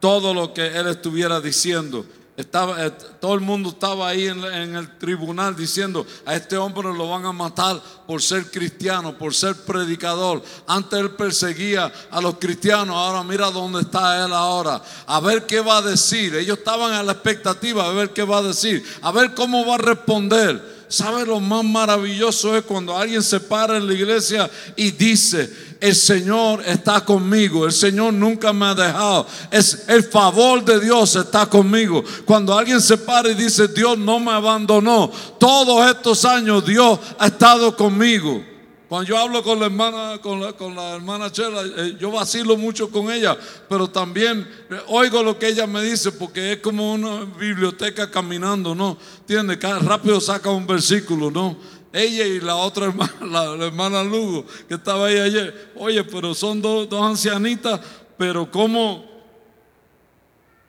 todo 0.00 0.34
lo 0.34 0.52
que 0.52 0.66
él 0.66 0.88
estuviera 0.88 1.40
diciendo. 1.40 2.04
Estaba, 2.36 2.86
eh, 2.86 2.90
todo 3.20 3.34
el 3.34 3.40
mundo 3.40 3.68
estaba 3.68 4.08
ahí 4.08 4.26
en, 4.26 4.42
en, 4.42 4.74
el 4.74 4.96
tribunal 4.96 5.54
diciendo, 5.54 6.06
a 6.24 6.34
este 6.34 6.56
hombre 6.56 6.84
lo 6.84 7.06
van 7.10 7.26
a 7.26 7.32
matar 7.32 7.82
por 8.06 8.22
ser 8.22 8.50
cristiano, 8.50 9.18
por 9.18 9.34
ser 9.34 9.56
predicador. 9.56 10.42
Antes 10.66 10.98
él 10.98 11.10
perseguía 11.10 11.92
a 12.10 12.20
los 12.22 12.38
cristianos, 12.38 12.96
ahora 12.96 13.22
mira 13.22 13.50
dónde 13.50 13.82
está 13.82 14.24
él 14.24 14.32
ahora. 14.32 14.80
A 15.06 15.20
ver 15.20 15.44
qué 15.44 15.60
va 15.60 15.78
a 15.78 15.82
decir. 15.82 16.34
Ellos 16.34 16.58
estaban 16.58 16.94
a 16.94 17.02
la 17.02 17.12
expectativa 17.12 17.86
a 17.86 17.92
ver 17.92 18.10
qué 18.10 18.22
va 18.22 18.38
a 18.38 18.42
decir, 18.42 18.82
a 19.02 19.12
ver 19.12 19.34
cómo 19.34 19.66
va 19.66 19.74
a 19.74 19.78
responder. 19.78 20.79
¿Sabe 20.90 21.24
lo 21.24 21.38
más 21.38 21.62
maravilloso 21.62 22.56
es 22.56 22.64
cuando 22.64 22.98
alguien 22.98 23.22
se 23.22 23.38
para 23.38 23.76
en 23.76 23.86
la 23.86 23.94
iglesia 23.94 24.50
y 24.74 24.90
dice, 24.90 25.48
el 25.80 25.94
Señor 25.94 26.64
está 26.66 27.04
conmigo, 27.04 27.64
el 27.64 27.70
Señor 27.70 28.12
nunca 28.12 28.52
me 28.52 28.66
ha 28.66 28.74
dejado, 28.74 29.24
es 29.52 29.84
el 29.86 30.02
favor 30.02 30.64
de 30.64 30.80
Dios 30.80 31.14
está 31.14 31.46
conmigo. 31.46 32.02
Cuando 32.24 32.58
alguien 32.58 32.80
se 32.80 32.98
para 32.98 33.30
y 33.30 33.34
dice, 33.34 33.68
Dios 33.68 33.96
no 33.98 34.18
me 34.18 34.32
abandonó, 34.32 35.12
todos 35.38 35.88
estos 35.88 36.24
años 36.24 36.66
Dios 36.66 36.98
ha 37.20 37.28
estado 37.28 37.76
conmigo. 37.76 38.49
Cuando 38.90 39.08
yo 39.08 39.18
hablo 39.18 39.40
con 39.44 39.60
la 39.60 39.66
hermana, 39.66 40.18
con 40.20 40.40
la, 40.40 40.96
hermana 40.96 41.30
Chela, 41.30 41.62
eh, 41.62 41.96
yo 41.96 42.10
vacilo 42.10 42.56
mucho 42.56 42.90
con 42.90 43.08
ella, 43.12 43.38
pero 43.68 43.88
también 43.88 44.40
eh, 44.68 44.80
oigo 44.88 45.22
lo 45.22 45.38
que 45.38 45.46
ella 45.46 45.64
me 45.68 45.80
dice 45.80 46.10
porque 46.10 46.54
es 46.54 46.58
como 46.58 46.94
una 46.94 47.24
biblioteca 47.24 48.10
caminando, 48.10 48.74
¿no? 48.74 48.98
Tiene 49.26 49.54
rápido 49.54 50.20
saca 50.20 50.50
un 50.50 50.66
versículo, 50.66 51.30
¿no? 51.30 51.56
Ella 51.92 52.26
y 52.26 52.40
la 52.40 52.56
otra 52.56 52.86
hermana, 52.86 53.14
la, 53.56 53.64
hermana 53.66 54.02
Lugo, 54.02 54.44
que 54.66 54.74
estaba 54.74 55.06
ahí 55.06 55.18
ayer. 55.18 55.70
Oye, 55.76 56.02
pero 56.02 56.34
son 56.34 56.60
dos, 56.60 56.88
dos 56.88 57.00
ancianitas, 57.00 57.80
pero 58.18 58.50
como 58.50 59.04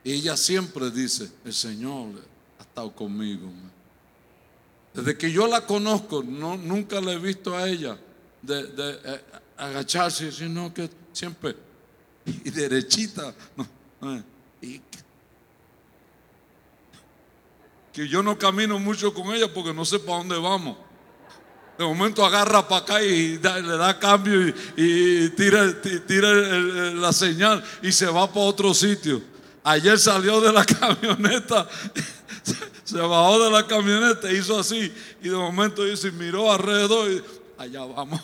ella 0.04 0.38
siempre 0.38 0.92
dice, 0.92 1.28
el 1.44 1.54
Señor 1.56 2.10
ha 2.60 2.62
estado 2.62 2.92
conmigo. 2.92 3.50
Desde 4.94 5.18
que 5.18 5.32
yo 5.32 5.48
la 5.48 5.66
conozco, 5.66 6.22
no, 6.22 6.56
nunca 6.56 7.02
la 7.02 7.14
he 7.14 7.18
visto 7.18 7.58
a 7.58 7.68
ella 7.68 7.98
de, 8.42 8.64
de 8.68 9.00
eh, 9.04 9.22
agacharse, 9.58 10.32
sino 10.32 10.74
que 10.74 10.90
siempre 11.14 11.56
y 12.26 12.50
derechita. 12.50 13.34
y 14.62 14.82
que 17.94 18.08
yo 18.08 18.24
no 18.24 18.38
camino 18.38 18.80
mucho 18.80 19.14
con 19.14 19.34
ella 19.36 19.54
porque 19.54 19.74
no 19.74 19.84
sé 19.84 20.00
para 20.00 20.20
dónde 20.20 20.38
vamos. 20.38 20.78
De 21.78 21.86
momento 21.86 22.26
agarra 22.26 22.68
para 22.68 22.82
acá 22.82 23.04
y 23.04 23.38
le 23.38 23.78
da 23.78 23.98
cambio 24.00 24.54
y, 24.78 25.30
tira, 25.30 25.82
tira 25.82 26.32
la 26.32 27.12
señal 27.12 27.64
y 27.82 27.92
se 27.92 28.06
va 28.06 28.28
para 28.28 28.46
otro 28.46 28.74
sitio. 28.74 29.22
Ayer 29.64 30.00
salió 30.00 30.40
de 30.42 30.54
la 30.54 30.64
camioneta, 30.80 31.68
se 32.84 32.98
bajó 32.98 33.44
de 33.44 33.52
la 33.52 33.68
camioneta, 33.68 34.32
hizo 34.32 34.60
así 34.60 34.92
y 35.22 35.30
de 35.30 35.36
momento 35.36 35.84
dice, 35.84 36.12
miró 36.12 36.52
alrededor 36.52 37.12
y 37.12 37.24
allá 37.64 37.86
vamos 37.86 38.22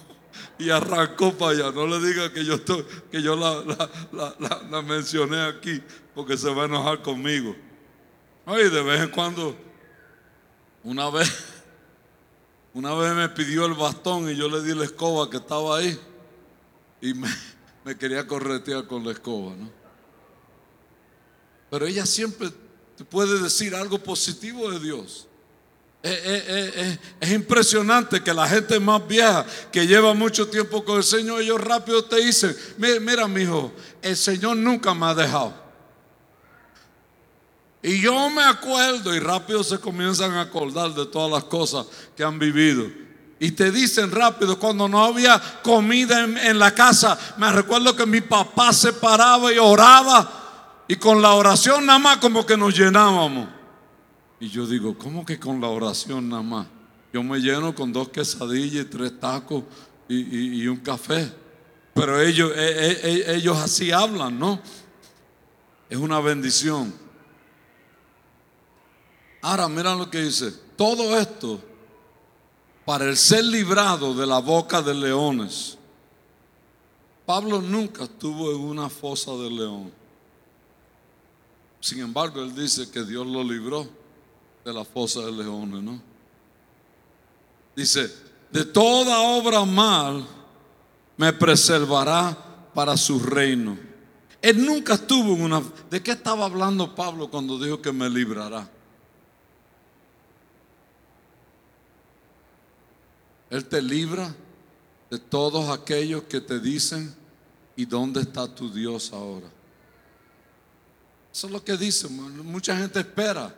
y 0.57 0.69
arrancó 0.69 1.33
para 1.33 1.51
allá. 1.51 1.71
No 1.71 1.87
le 1.87 1.99
diga 2.05 2.31
que 2.31 2.43
yo, 2.43 2.55
estoy, 2.55 2.85
que 3.11 3.21
yo 3.21 3.35
la, 3.35 4.81
mencioné 4.81 5.41
aquí 5.41 5.81
porque 6.15 6.37
se 6.37 6.53
va 6.53 6.63
a 6.63 6.65
enojar 6.65 7.01
conmigo. 7.01 7.55
Oye, 8.45 8.69
de 8.69 8.81
vez 8.81 9.01
en 9.01 9.09
cuando, 9.09 9.55
una 10.83 11.09
vez, 11.09 11.29
una 12.73 12.93
vez 12.93 13.13
me 13.13 13.29
pidió 13.29 13.65
el 13.65 13.73
bastón 13.73 14.29
y 14.29 14.35
yo 14.35 14.47
le 14.47 14.61
di 14.61 14.73
la 14.73 14.85
escoba 14.85 15.29
que 15.29 15.37
estaba 15.37 15.77
ahí 15.77 15.99
y 17.01 17.13
me, 17.13 17.29
me 17.83 17.97
quería 17.97 18.25
corretear 18.25 18.87
con 18.87 19.05
la 19.05 19.11
escoba, 19.11 19.55
¿no? 19.55 19.69
Pero 21.69 21.85
ella 21.85 22.05
siempre 22.05 22.49
te 22.95 23.03
puede 23.03 23.41
decir 23.41 23.75
algo 23.75 23.99
positivo 23.99 24.71
de 24.71 24.79
Dios. 24.79 25.27
Eh, 26.09 26.21
eh, 26.23 26.73
eh, 26.75 26.99
es 27.19 27.31
impresionante 27.33 28.23
que 28.23 28.33
la 28.33 28.47
gente 28.47 28.79
más 28.79 29.05
vieja 29.05 29.45
que 29.73 29.85
lleva 29.85 30.13
mucho 30.13 30.47
tiempo 30.47 30.85
con 30.85 30.97
el 30.97 31.03
Señor, 31.03 31.41
ellos 31.41 31.59
rápido 31.59 32.05
te 32.05 32.17
dicen, 32.17 32.55
mira, 32.77 33.27
mi 33.27 33.41
hijo, 33.41 33.73
el 34.01 34.15
Señor 34.15 34.55
nunca 34.55 34.93
me 34.93 35.07
ha 35.07 35.13
dejado. 35.13 35.53
Y 37.83 37.99
yo 37.99 38.29
me 38.29 38.43
acuerdo 38.43 39.13
y 39.13 39.19
rápido 39.19 39.63
se 39.65 39.79
comienzan 39.79 40.31
a 40.31 40.41
acordar 40.41 40.93
de 40.93 41.05
todas 41.07 41.29
las 41.29 41.43
cosas 41.43 41.85
que 42.15 42.23
han 42.23 42.39
vivido. 42.39 42.85
Y 43.39 43.51
te 43.51 43.69
dicen 43.69 44.09
rápido, 44.09 44.57
cuando 44.57 44.87
no 44.87 45.03
había 45.03 45.41
comida 45.61 46.23
en, 46.23 46.57
la 46.57 46.73
casa, 46.73 47.19
me 47.35 47.51
recuerdo 47.51 47.95
que 47.95 48.05
mi 48.05 48.21
papá 48.21 48.71
se 48.71 48.93
paraba 48.93 49.51
y 49.51 49.57
oraba. 49.57 50.85
Y 50.87 50.95
con 50.95 51.21
la 51.21 51.33
oración 51.33 51.85
nada 51.85 51.99
más 51.99 52.17
como 52.17 52.45
que 52.45 52.55
nos 52.55 52.75
llenábamos. 52.75 53.56
Y 54.39 54.49
yo 54.49 54.67
digo, 54.67 54.97
¿cómo 54.97 55.25
que 55.25 55.39
con 55.39 55.59
la 55.59 55.67
oración 55.67 56.29
nada 56.29 56.43
más? 56.43 56.67
Yo 57.11 57.23
me 57.23 57.39
lleno 57.39 57.73
con 57.73 57.91
dos 57.91 58.09
quesadillas 58.09 58.85
y 58.85 58.89
tres 58.89 59.19
tacos 59.19 59.63
y, 60.07 60.67
un 60.67 60.77
café. 60.77 61.31
Pero 61.93 62.21
ellos, 62.21 62.51
e, 62.55 62.69
e, 62.69 62.91
e, 62.91 63.35
ellos 63.35 63.57
así 63.57 63.91
hablan, 63.91 64.37
¿no? 64.37 64.59
Es 65.89 65.97
una 65.97 66.19
bendición. 66.19 66.93
Ahora, 69.41 69.67
mira 69.67 69.95
lo 69.95 70.09
que 70.09 70.21
dice. 70.21 70.51
Todo 70.75 71.17
esto 71.17 71.59
para 72.85 73.05
el 73.05 73.17
ser 73.17 73.43
librado 73.43 74.13
de 74.13 74.27
la 74.27 74.39
boca 74.39 74.81
de 74.81 74.93
leones. 74.93 75.77
Pablo 77.25 77.61
nunca 77.61 78.03
estuvo 78.03 78.51
en 78.51 78.61
una 78.61 78.89
fosa 78.89 79.31
de 79.31 79.49
león. 79.49 79.91
Sin 81.79 81.99
embargo, 81.99 82.43
él 82.43 82.53
dice 82.55 82.89
que 82.91 83.03
Dios 83.03 83.25
lo 83.25 83.43
libró 83.43 83.96
de 84.67 84.73
la 84.73 84.83
fosa 84.83 85.21
de 85.21 85.31
leones, 85.31 85.81
¿no? 85.81 86.01
Dice, 87.73 88.13
de 88.51 88.65
toda 88.65 89.21
obra 89.21 89.63
mal 89.63 90.27
me 91.15 91.31
preservará 91.31 92.37
para 92.73 92.97
su 92.97 93.17
reino. 93.17 93.77
Él 94.41 94.65
nunca 94.65 94.95
estuvo 94.95 95.35
en 95.35 95.43
una... 95.43 95.63
¿De 95.89 96.03
qué 96.03 96.11
estaba 96.11 96.43
hablando 96.43 96.93
Pablo 96.93 97.31
cuando 97.31 97.57
dijo 97.57 97.81
que 97.81 97.93
me 97.93 98.09
librará? 98.09 98.69
Él 103.49 103.63
te 103.69 103.81
libra 103.81 104.35
de 105.09 105.17
todos 105.17 105.69
aquellos 105.69 106.23
que 106.23 106.41
te 106.41 106.59
dicen, 106.59 107.15
¿y 107.77 107.85
dónde 107.85 108.19
está 108.19 108.53
tu 108.53 108.69
Dios 108.69 109.13
ahora? 109.13 109.47
Eso 111.31 111.47
es 111.47 111.53
lo 111.53 111.63
que 111.63 111.77
dice. 111.77 112.09
Mucha 112.09 112.75
gente 112.75 112.99
espera 112.99 113.55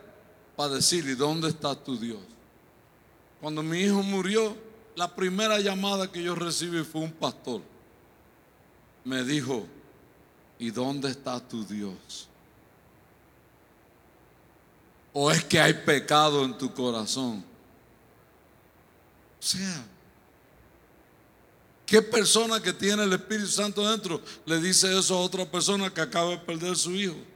para 0.60 0.74
decir, 0.74 1.08
¿y 1.08 1.14
dónde 1.14 1.48
está 1.48 1.74
tu 1.74 1.98
Dios? 1.98 2.20
Cuando 3.40 3.62
mi 3.62 3.78
hijo 3.78 4.02
murió, 4.02 4.54
la 4.94 5.08
primera 5.08 5.58
llamada 5.58 6.12
que 6.12 6.22
yo 6.22 6.34
recibí 6.34 6.84
fue 6.84 7.00
un 7.00 7.12
pastor. 7.12 7.62
Me 9.02 9.24
dijo, 9.24 9.66
¿y 10.58 10.70
dónde 10.70 11.08
está 11.08 11.40
tu 11.40 11.64
Dios? 11.64 12.28
¿O 15.14 15.30
es 15.30 15.42
que 15.44 15.58
hay 15.58 15.72
pecado 15.72 16.44
en 16.44 16.58
tu 16.58 16.74
corazón? 16.74 17.42
O 19.38 19.42
sea, 19.42 19.82
¿qué 21.86 22.02
persona 22.02 22.60
que 22.60 22.74
tiene 22.74 23.04
el 23.04 23.14
Espíritu 23.14 23.48
Santo 23.48 23.90
dentro 23.90 24.20
le 24.44 24.60
dice 24.60 24.98
eso 24.98 25.16
a 25.16 25.22
otra 25.22 25.50
persona 25.50 25.88
que 25.88 26.02
acaba 26.02 26.32
de 26.32 26.38
perder 26.38 26.76
su 26.76 26.90
hijo? 26.94 27.29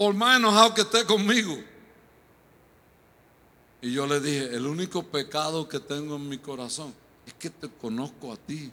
Por 0.00 0.14
más 0.14 0.38
enojado 0.38 0.72
que 0.72 0.80
esté 0.80 1.04
conmigo. 1.04 1.62
Y 3.82 3.92
yo 3.92 4.06
le 4.06 4.18
dije, 4.18 4.46
el 4.56 4.66
único 4.66 5.02
pecado 5.02 5.68
que 5.68 5.78
tengo 5.78 6.16
en 6.16 6.26
mi 6.26 6.38
corazón 6.38 6.94
es 7.26 7.34
que 7.34 7.50
te 7.50 7.68
conozco 7.68 8.32
a 8.32 8.38
ti. 8.38 8.72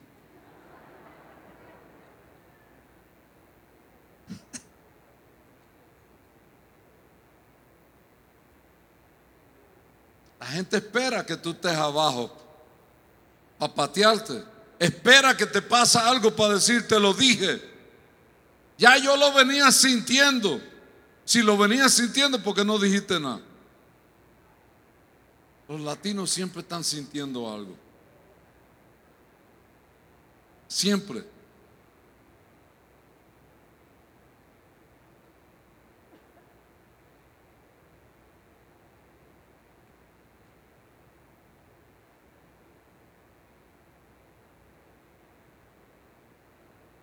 La 10.39 10.45
gente 10.45 10.77
espera 10.77 11.25
que 11.25 11.35
tú 11.35 11.49
estés 11.49 11.75
abajo 11.75 12.31
para 13.59 13.75
patearte. 13.75 14.45
Espera 14.79 15.35
que 15.35 15.45
te 15.45 15.61
pasa 15.61 16.09
algo 16.09 16.33
para 16.33 16.53
decirte 16.53 16.97
lo 16.97 17.13
dije. 17.13 17.61
Ya 18.77 18.95
yo 18.97 19.17
lo 19.17 19.33
venía 19.33 19.69
sintiendo. 19.73 20.76
Si 21.27 21.41
lo 21.41 21.57
venía 21.57 21.89
sintiendo, 21.89 22.41
¿por 22.41 22.55
qué 22.55 22.63
no 22.63 22.79
dijiste 22.79 23.19
nada? 23.19 23.41
Los 25.67 25.81
latinos 25.81 26.29
siempre 26.31 26.61
están 26.61 26.85
sintiendo 26.85 27.53
algo. 27.53 27.75
Siempre. 30.69 31.25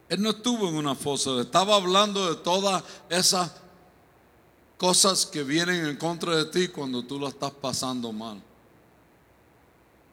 Él 0.08 0.22
no 0.22 0.30
estuvo 0.30 0.66
en 0.66 0.76
una 0.76 0.94
fosa, 0.94 1.38
estaba 1.42 1.76
hablando 1.76 2.34
de 2.34 2.40
todas 2.40 2.82
esas 3.10 3.63
cosas 4.84 5.24
que 5.24 5.42
vienen 5.42 5.86
en 5.86 5.96
contra 5.96 6.36
de 6.36 6.44
ti 6.44 6.68
cuando 6.68 7.02
tú 7.02 7.18
lo 7.18 7.26
estás 7.26 7.52
pasando 7.52 8.12
mal. 8.12 8.38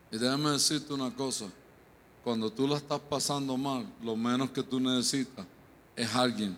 Y 0.09 0.17
déjame 0.17 0.51
decirte 0.51 0.93
una 0.93 1.13
cosa, 1.13 1.47
cuando 2.23 2.49
tú 2.49 2.65
lo 2.69 2.77
estás 2.77 3.01
pasando 3.01 3.57
mal, 3.57 3.85
lo 4.01 4.15
menos 4.15 4.49
que 4.51 4.63
tú 4.63 4.79
necesitas 4.79 5.45
es 5.93 6.15
alguien 6.15 6.57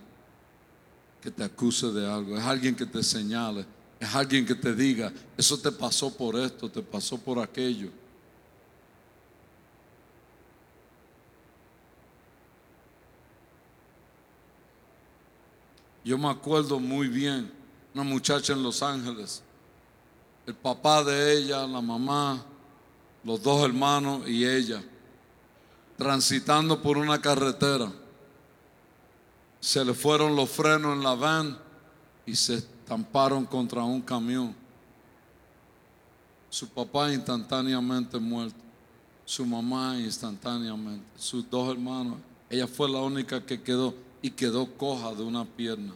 que 1.24 1.32
te 1.32 1.44
acuse 1.44 1.88
de 1.88 2.08
algo, 2.08 2.38
es 2.38 2.44
alguien 2.44 2.76
que 2.76 2.86
te 2.86 3.02
señale, 3.02 3.66
es 4.00 4.14
alguien 4.14 4.46
que 4.46 4.54
te 4.54 4.76
diga, 4.76 5.12
eso 5.36 5.58
te 5.58 5.72
pasó 5.72 6.16
por 6.16 6.38
esto, 6.38 6.70
te 6.70 6.84
pasó 6.84 7.18
por 7.18 7.40
aquello. 7.40 7.90
Yo 16.06 16.16
me 16.20 16.30
acuerdo 16.30 16.80
muy 16.80 17.08
bien, 17.08 17.63
una 17.94 18.04
muchacha 18.04 18.54
en 18.54 18.64
Los 18.64 18.82
Ángeles, 18.82 19.44
el 20.46 20.56
papá 20.56 21.04
de 21.04 21.38
ella, 21.38 21.68
la 21.68 21.82
mamá, 21.82 22.44
los 23.24 23.42
dos 23.42 23.64
hermanos 23.64 24.28
y 24.28 24.46
ella, 24.46 24.84
transitando 25.98 26.82
por 26.82 26.98
una 26.98 27.22
carretera. 27.22 27.92
Se 29.60 29.86
le 29.86 29.94
fueron 29.94 30.36
los 30.36 30.50
frenos 30.50 30.98
en 30.98 31.04
la 31.04 31.16
van 31.16 31.58
y 32.26 32.36
se 32.36 32.56
estamparon 32.56 33.46
contra 33.46 33.84
un 33.84 34.02
camión. 34.02 34.54
Su 36.50 36.68
papá 36.68 37.14
instantáneamente 37.14 38.20
muerto, 38.20 38.60
su 39.24 39.46
mamá 39.46 39.98
instantáneamente, 40.00 41.06
sus 41.18 41.50
dos 41.50 41.72
hermanos. 41.72 42.18
Ella 42.50 42.68
fue 42.68 42.90
la 42.90 43.00
única 43.00 43.46
que 43.46 43.62
quedó 43.62 43.94
y 44.22 44.32
quedó 44.32 44.66
coja 44.78 45.14
de 45.14 45.24
una 45.24 45.46
pierna. 45.46 45.94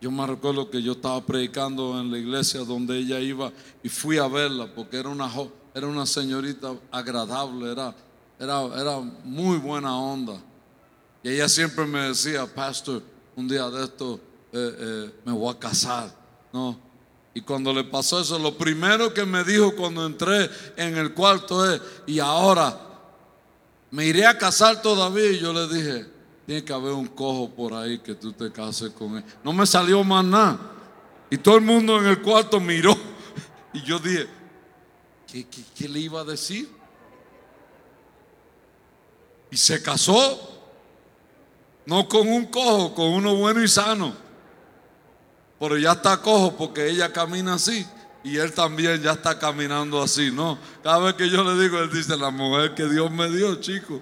Yo 0.00 0.10
me 0.10 0.26
recuerdo 0.26 0.70
que 0.70 0.80
yo 0.80 0.92
estaba 0.92 1.20
predicando 1.24 1.98
en 2.00 2.10
la 2.10 2.18
iglesia 2.18 2.60
donde 2.60 2.98
ella 2.98 3.18
iba 3.18 3.52
y 3.82 3.88
fui 3.88 4.18
a 4.18 4.28
verla 4.28 4.72
porque 4.72 4.96
era 4.96 5.08
una, 5.08 5.28
era 5.74 5.86
una 5.88 6.06
señorita 6.06 6.74
agradable, 6.92 7.72
era, 7.72 7.94
era, 8.38 8.64
era 8.80 9.00
muy 9.24 9.58
buena 9.58 9.98
onda. 9.98 10.40
Y 11.22 11.30
ella 11.30 11.48
siempre 11.48 11.84
me 11.84 12.00
decía, 12.00 12.46
pastor, 12.46 13.02
un 13.34 13.48
día 13.48 13.68
de 13.70 13.84
esto 13.84 14.20
eh, 14.52 14.76
eh, 14.78 15.10
me 15.24 15.32
voy 15.32 15.52
a 15.52 15.58
casar. 15.58 16.14
¿no? 16.52 16.78
Y 17.34 17.40
cuando 17.40 17.72
le 17.72 17.84
pasó 17.84 18.20
eso, 18.20 18.38
lo 18.38 18.56
primero 18.56 19.12
que 19.12 19.24
me 19.24 19.42
dijo 19.42 19.74
cuando 19.74 20.06
entré 20.06 20.48
en 20.76 20.96
el 20.96 21.12
cuarto 21.12 21.68
es, 21.68 21.80
y 22.06 22.20
ahora, 22.20 22.78
¿me 23.90 24.06
iré 24.06 24.26
a 24.26 24.38
casar 24.38 24.80
todavía? 24.80 25.32
Y 25.32 25.40
yo 25.40 25.52
le 25.52 25.68
dije, 25.68 26.06
tiene 26.48 26.64
que 26.64 26.72
haber 26.72 26.94
un 26.94 27.08
cojo 27.08 27.50
por 27.50 27.74
ahí 27.74 27.98
que 27.98 28.14
tú 28.14 28.32
te 28.32 28.50
cases 28.50 28.88
con 28.92 29.18
él. 29.18 29.24
No 29.44 29.52
me 29.52 29.66
salió 29.66 30.02
más 30.02 30.24
nada. 30.24 30.58
Y 31.28 31.36
todo 31.36 31.56
el 31.56 31.60
mundo 31.60 31.98
en 31.98 32.06
el 32.06 32.22
cuarto 32.22 32.58
miró. 32.58 32.96
Y 33.74 33.82
yo 33.82 33.98
dije, 33.98 34.26
¿qué, 35.26 35.46
qué 35.76 35.88
le 35.90 36.00
iba 36.00 36.22
a 36.22 36.24
decir? 36.24 36.66
Y 39.50 39.58
se 39.58 39.82
casó. 39.82 40.64
No 41.84 42.08
con 42.08 42.26
un 42.26 42.46
cojo, 42.46 42.94
con 42.94 43.08
uno 43.08 43.36
bueno 43.36 43.62
y 43.62 43.68
sano. 43.68 44.14
Pero 45.60 45.76
ya 45.76 45.92
está 45.92 46.16
cojo 46.22 46.56
porque 46.56 46.88
ella 46.88 47.12
camina 47.12 47.54
así. 47.54 47.86
Y 48.24 48.38
él 48.38 48.54
también 48.54 49.02
ya 49.02 49.12
está 49.12 49.38
caminando 49.38 50.02
así, 50.02 50.30
¿no? 50.30 50.58
Cada 50.82 50.98
vez 51.00 51.12
que 51.12 51.28
yo 51.28 51.44
le 51.44 51.62
digo, 51.62 51.78
él 51.78 51.90
dice, 51.92 52.16
la 52.16 52.30
mujer 52.30 52.74
que 52.74 52.88
Dios 52.88 53.10
me 53.10 53.28
dio, 53.28 53.56
chico. 53.56 54.00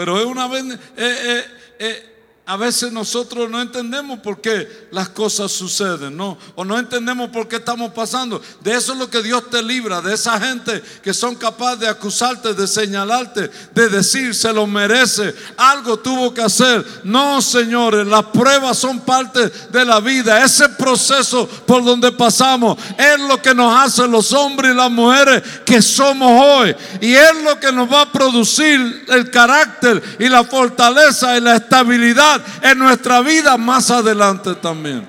Pero 0.00 0.18
es 0.18 0.24
una 0.24 0.48
vez, 0.48 0.64
eh, 0.64 0.78
eh, 0.96 1.44
eh, 1.78 2.02
A 2.50 2.56
veces 2.56 2.90
nosotros 2.90 3.48
no 3.48 3.62
entendemos 3.62 4.18
por 4.18 4.40
qué 4.40 4.88
las 4.90 5.08
cosas 5.10 5.52
suceden, 5.52 6.16
¿no? 6.16 6.36
O 6.56 6.64
no 6.64 6.76
entendemos 6.76 7.30
por 7.30 7.46
qué 7.46 7.56
estamos 7.56 7.92
pasando. 7.92 8.42
De 8.60 8.74
eso 8.74 8.92
es 8.92 8.98
lo 8.98 9.08
que 9.08 9.22
Dios 9.22 9.48
te 9.50 9.62
libra, 9.62 10.00
de 10.00 10.14
esa 10.14 10.36
gente 10.40 10.82
que 11.00 11.14
son 11.14 11.36
capaces 11.36 11.78
de 11.78 11.88
acusarte, 11.88 12.52
de 12.52 12.66
señalarte, 12.66 13.48
de 13.72 13.88
decir, 13.88 14.34
se 14.34 14.52
lo 14.52 14.66
merece, 14.66 15.32
algo 15.56 15.96
tuvo 16.00 16.34
que 16.34 16.42
hacer. 16.42 16.84
No, 17.04 17.40
señores, 17.40 18.04
las 18.04 18.24
pruebas 18.24 18.76
son 18.78 18.98
parte 18.98 19.48
de 19.70 19.84
la 19.84 20.00
vida. 20.00 20.44
Ese 20.44 20.68
proceso 20.70 21.46
por 21.46 21.84
donde 21.84 22.10
pasamos 22.10 22.76
es 22.98 23.20
lo 23.28 23.40
que 23.40 23.54
nos 23.54 23.72
hace 23.78 24.08
los 24.08 24.32
hombres 24.32 24.72
y 24.72 24.76
las 24.76 24.90
mujeres 24.90 25.40
que 25.64 25.80
somos 25.80 26.32
hoy. 26.44 26.74
Y 27.00 27.14
es 27.14 27.44
lo 27.44 27.60
que 27.60 27.70
nos 27.70 27.88
va 27.88 28.00
a 28.00 28.10
producir 28.10 29.04
el 29.06 29.30
carácter 29.30 30.02
y 30.18 30.28
la 30.28 30.42
fortaleza 30.42 31.38
y 31.38 31.40
la 31.42 31.54
estabilidad 31.54 32.39
en 32.62 32.78
nuestra 32.78 33.20
vida 33.20 33.56
más 33.56 33.90
adelante 33.90 34.54
también. 34.54 35.06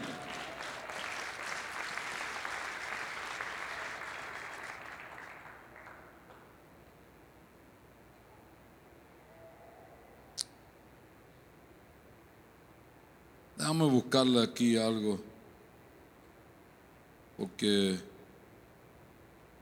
Déjame 13.58 13.86
buscarle 13.86 14.44
aquí 14.44 14.76
algo, 14.76 15.22
porque 17.38 18.00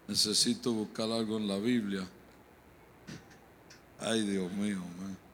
necesito 0.08 0.72
buscar 0.72 1.12
algo 1.12 1.38
en 1.38 1.48
la 1.48 1.58
Biblia. 1.58 2.08
Ay, 4.00 4.22
Dios 4.22 4.52
mío, 4.54 4.80
man. 4.98 5.29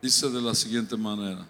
Dice 0.00 0.30
de 0.30 0.40
la 0.40 0.54
siguiente 0.54 0.96
manera. 0.96 1.46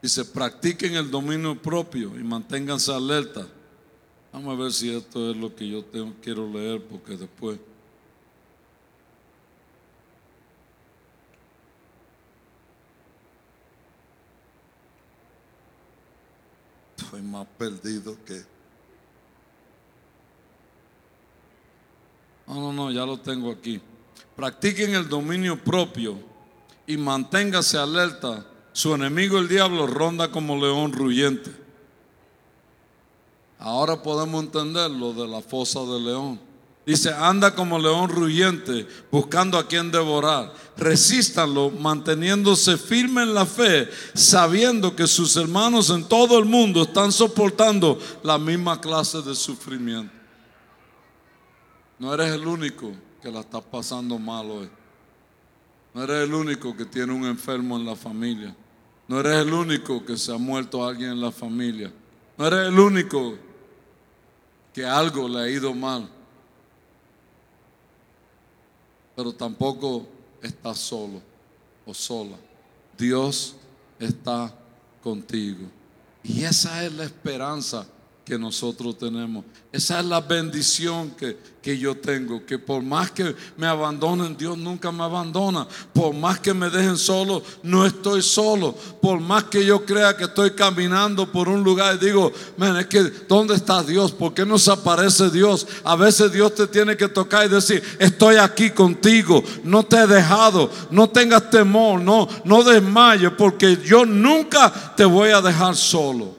Dice, 0.00 0.24
practiquen 0.24 0.94
el 0.94 1.10
dominio 1.10 1.60
propio 1.60 2.18
y 2.18 2.22
manténganse 2.22 2.92
alerta. 2.92 3.46
Vamos 4.32 4.56
a 4.56 4.62
ver 4.62 4.72
si 4.72 4.94
esto 4.94 5.30
es 5.30 5.36
lo 5.36 5.54
que 5.54 5.68
yo 5.68 5.84
tengo, 5.84 6.14
quiero 6.22 6.48
leer 6.48 6.82
porque 6.86 7.16
después... 7.16 7.58
Estoy 16.96 17.22
más 17.22 17.46
perdido 17.58 18.16
que... 18.24 18.44
No, 22.46 22.54
no, 22.54 22.72
no, 22.72 22.90
ya 22.92 23.04
lo 23.04 23.18
tengo 23.18 23.50
aquí. 23.50 23.80
Practiquen 24.36 24.94
el 24.94 25.08
dominio 25.08 25.62
propio 25.62 26.18
y 26.86 26.96
manténgase 26.96 27.76
alerta. 27.76 28.46
Su 28.72 28.94
enemigo 28.94 29.38
el 29.38 29.48
diablo 29.48 29.86
ronda 29.86 30.30
como 30.30 30.56
león 30.56 30.92
ruyente. 30.92 31.50
Ahora 33.58 34.00
podemos 34.02 34.44
entender 34.44 34.90
lo 34.90 35.12
de 35.12 35.26
la 35.26 35.40
fosa 35.40 35.80
del 35.80 36.04
león. 36.04 36.40
Dice, 36.86 37.12
anda 37.12 37.54
como 37.54 37.78
león 37.78 38.08
ruyente, 38.08 38.86
buscando 39.10 39.58
a 39.58 39.66
quien 39.66 39.90
devorar. 39.90 40.54
Resístanlo, 40.76 41.70
manteniéndose 41.70 42.78
firme 42.78 43.24
en 43.24 43.34
la 43.34 43.44
fe, 43.44 43.90
sabiendo 44.14 44.96
que 44.96 45.06
sus 45.06 45.36
hermanos 45.36 45.90
en 45.90 46.04
todo 46.04 46.38
el 46.38 46.46
mundo 46.46 46.84
están 46.84 47.12
soportando 47.12 47.98
la 48.22 48.38
misma 48.38 48.80
clase 48.80 49.20
de 49.20 49.34
sufrimiento. 49.34 50.14
No 51.98 52.14
eres 52.14 52.32
el 52.32 52.46
único 52.46 52.92
que 53.20 53.30
la 53.30 53.40
estás 53.40 53.62
pasando 53.64 54.18
mal 54.18 54.50
hoy. 54.50 54.70
No 55.94 56.04
eres 56.04 56.24
el 56.24 56.34
único 56.34 56.76
que 56.76 56.84
tiene 56.84 57.12
un 57.12 57.24
enfermo 57.24 57.76
en 57.76 57.84
la 57.84 57.96
familia. 57.96 58.54
No 59.08 59.20
eres 59.20 59.38
el 59.38 59.52
único 59.52 60.04
que 60.04 60.16
se 60.16 60.32
ha 60.32 60.38
muerto 60.38 60.86
alguien 60.86 61.10
en 61.10 61.20
la 61.20 61.32
familia. 61.32 61.92
No 62.36 62.46
eres 62.46 62.68
el 62.68 62.78
único 62.78 63.34
que 64.72 64.84
algo 64.84 65.28
le 65.28 65.40
ha 65.40 65.48
ido 65.48 65.74
mal. 65.74 66.08
Pero 69.16 69.32
tampoco 69.32 70.06
estás 70.42 70.78
solo 70.78 71.20
o 71.84 71.92
sola. 71.92 72.36
Dios 72.96 73.56
está 73.98 74.54
contigo. 75.02 75.66
Y 76.22 76.44
esa 76.44 76.84
es 76.84 76.92
la 76.92 77.04
esperanza 77.04 77.86
que 78.28 78.38
nosotros 78.38 78.98
tenemos. 78.98 79.42
Esa 79.72 80.00
es 80.00 80.04
la 80.04 80.20
bendición 80.20 81.12
que, 81.12 81.38
que, 81.62 81.78
yo 81.78 81.96
tengo, 81.96 82.44
que 82.44 82.58
por 82.58 82.82
más 82.82 83.10
que 83.10 83.34
me 83.56 83.66
abandonen, 83.66 84.36
Dios 84.36 84.58
nunca 84.58 84.92
me 84.92 85.02
abandona. 85.02 85.66
Por 85.94 86.14
más 86.14 86.38
que 86.38 86.52
me 86.52 86.68
dejen 86.68 86.98
solo, 86.98 87.42
no 87.62 87.86
estoy 87.86 88.20
solo. 88.20 88.74
Por 89.00 89.18
más 89.18 89.44
que 89.44 89.64
yo 89.64 89.82
crea 89.82 90.14
que 90.14 90.24
estoy 90.24 90.50
caminando 90.50 91.32
por 91.32 91.48
un 91.48 91.64
lugar 91.64 91.96
y 91.96 92.04
digo, 92.04 92.30
es 92.78 92.86
que 92.86 93.02
¿dónde 93.26 93.54
está 93.54 93.82
Dios? 93.82 94.12
¿Por 94.12 94.34
qué 94.34 94.44
no 94.44 94.56
aparece 94.70 95.30
Dios? 95.30 95.66
A 95.82 95.96
veces 95.96 96.30
Dios 96.30 96.54
te 96.54 96.66
tiene 96.66 96.98
que 96.98 97.08
tocar 97.08 97.46
y 97.46 97.48
decir, 97.48 97.82
estoy 97.98 98.36
aquí 98.36 98.68
contigo, 98.70 99.42
no 99.64 99.84
te 99.84 99.96
he 99.96 100.06
dejado, 100.06 100.70
no 100.90 101.08
tengas 101.08 101.48
temor, 101.48 101.98
no, 101.98 102.28
no 102.44 102.62
desmayes, 102.62 103.32
porque 103.38 103.78
yo 103.82 104.04
nunca 104.04 104.94
te 104.94 105.06
voy 105.06 105.30
a 105.30 105.40
dejar 105.40 105.74
solo. 105.74 106.37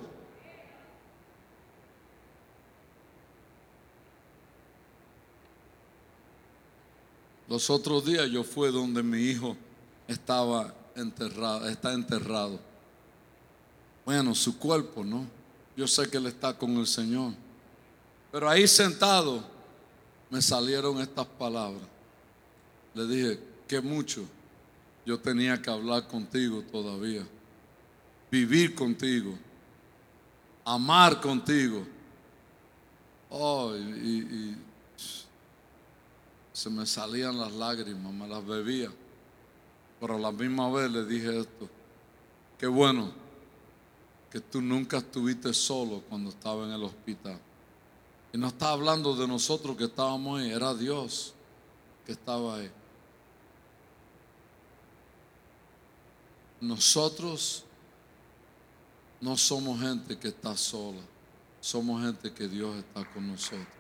Los 7.50 7.72
otros 7.72 8.06
días 8.06 8.30
yo 8.30 8.44
fui 8.44 8.72
donde 8.72 9.02
mi 9.02 9.18
hijo 9.22 9.58
estaba 10.08 10.72
enterrado, 10.96 11.68
está 11.68 11.94
enterrado. 11.94 12.60
Bueno, 14.06 14.36
su 14.36 14.60
cuerpo, 14.60 15.04
¿no? 15.04 15.26
Yo 15.76 15.88
sé 15.88 16.08
que 16.10 16.18
él 16.18 16.28
está 16.28 16.56
con 16.56 16.78
el 16.78 16.86
Señor. 16.86 17.34
Pero 18.32 18.48
ahí 18.48 18.68
sentado 18.68 19.44
me 20.30 20.44
salieron 20.44 21.00
estas 21.00 21.26
palabras. 21.26 21.82
Le 22.94 23.08
dije, 23.08 23.40
que 23.68 23.82
mucho 23.82 24.24
yo 25.04 25.20
tenía 25.20 25.60
que 25.60 25.72
hablar 25.72 26.08
contigo 26.08 26.64
todavía. 26.72 27.26
Vivir 28.30 28.76
contigo. 28.76 29.34
Amar 30.64 31.20
contigo. 31.20 31.84
Oh, 33.32 33.76
y, 33.76 33.80
y 33.80 34.58
se 36.60 36.70
me 36.70 36.86
salían 36.86 37.38
las 37.40 37.54
lágrimas, 37.54 38.12
me 38.12 38.28
las 38.28 38.46
bebía. 38.46 38.92
Pero 39.98 40.18
a 40.18 40.20
la 40.20 40.30
misma 40.30 40.70
vez 40.70 40.92
le 40.92 41.06
dije 41.06 41.40
esto, 41.40 41.70
qué 42.58 42.68
bueno 42.68 43.14
que 44.30 44.42
tú 44.42 44.62
nunca 44.62 44.98
estuviste 44.98 45.54
solo 45.54 46.04
cuando 46.10 46.32
estaba 46.32 46.66
en 46.66 46.72
el 46.72 46.84
hospital. 46.84 47.40
Y 48.34 48.38
no 48.38 48.48
estaba 48.48 48.74
hablando 48.74 49.16
de 49.16 49.26
nosotros 49.26 49.78
que 49.78 49.86
estábamos 49.86 50.42
ahí, 50.42 50.52
era 50.52 50.74
Dios 50.74 51.34
que 52.06 52.12
estaba 52.12 52.58
ahí. 52.58 52.70
Nosotros 56.60 57.64
no 59.22 59.38
somos 59.38 59.80
gente 59.80 60.20
que 60.20 60.28
está 60.28 60.58
sola, 60.58 61.02
somos 61.62 62.04
gente 62.04 62.34
que 62.34 62.50
Dios 62.50 62.76
está 62.76 63.10
con 63.14 63.28
nosotros. 63.30 63.79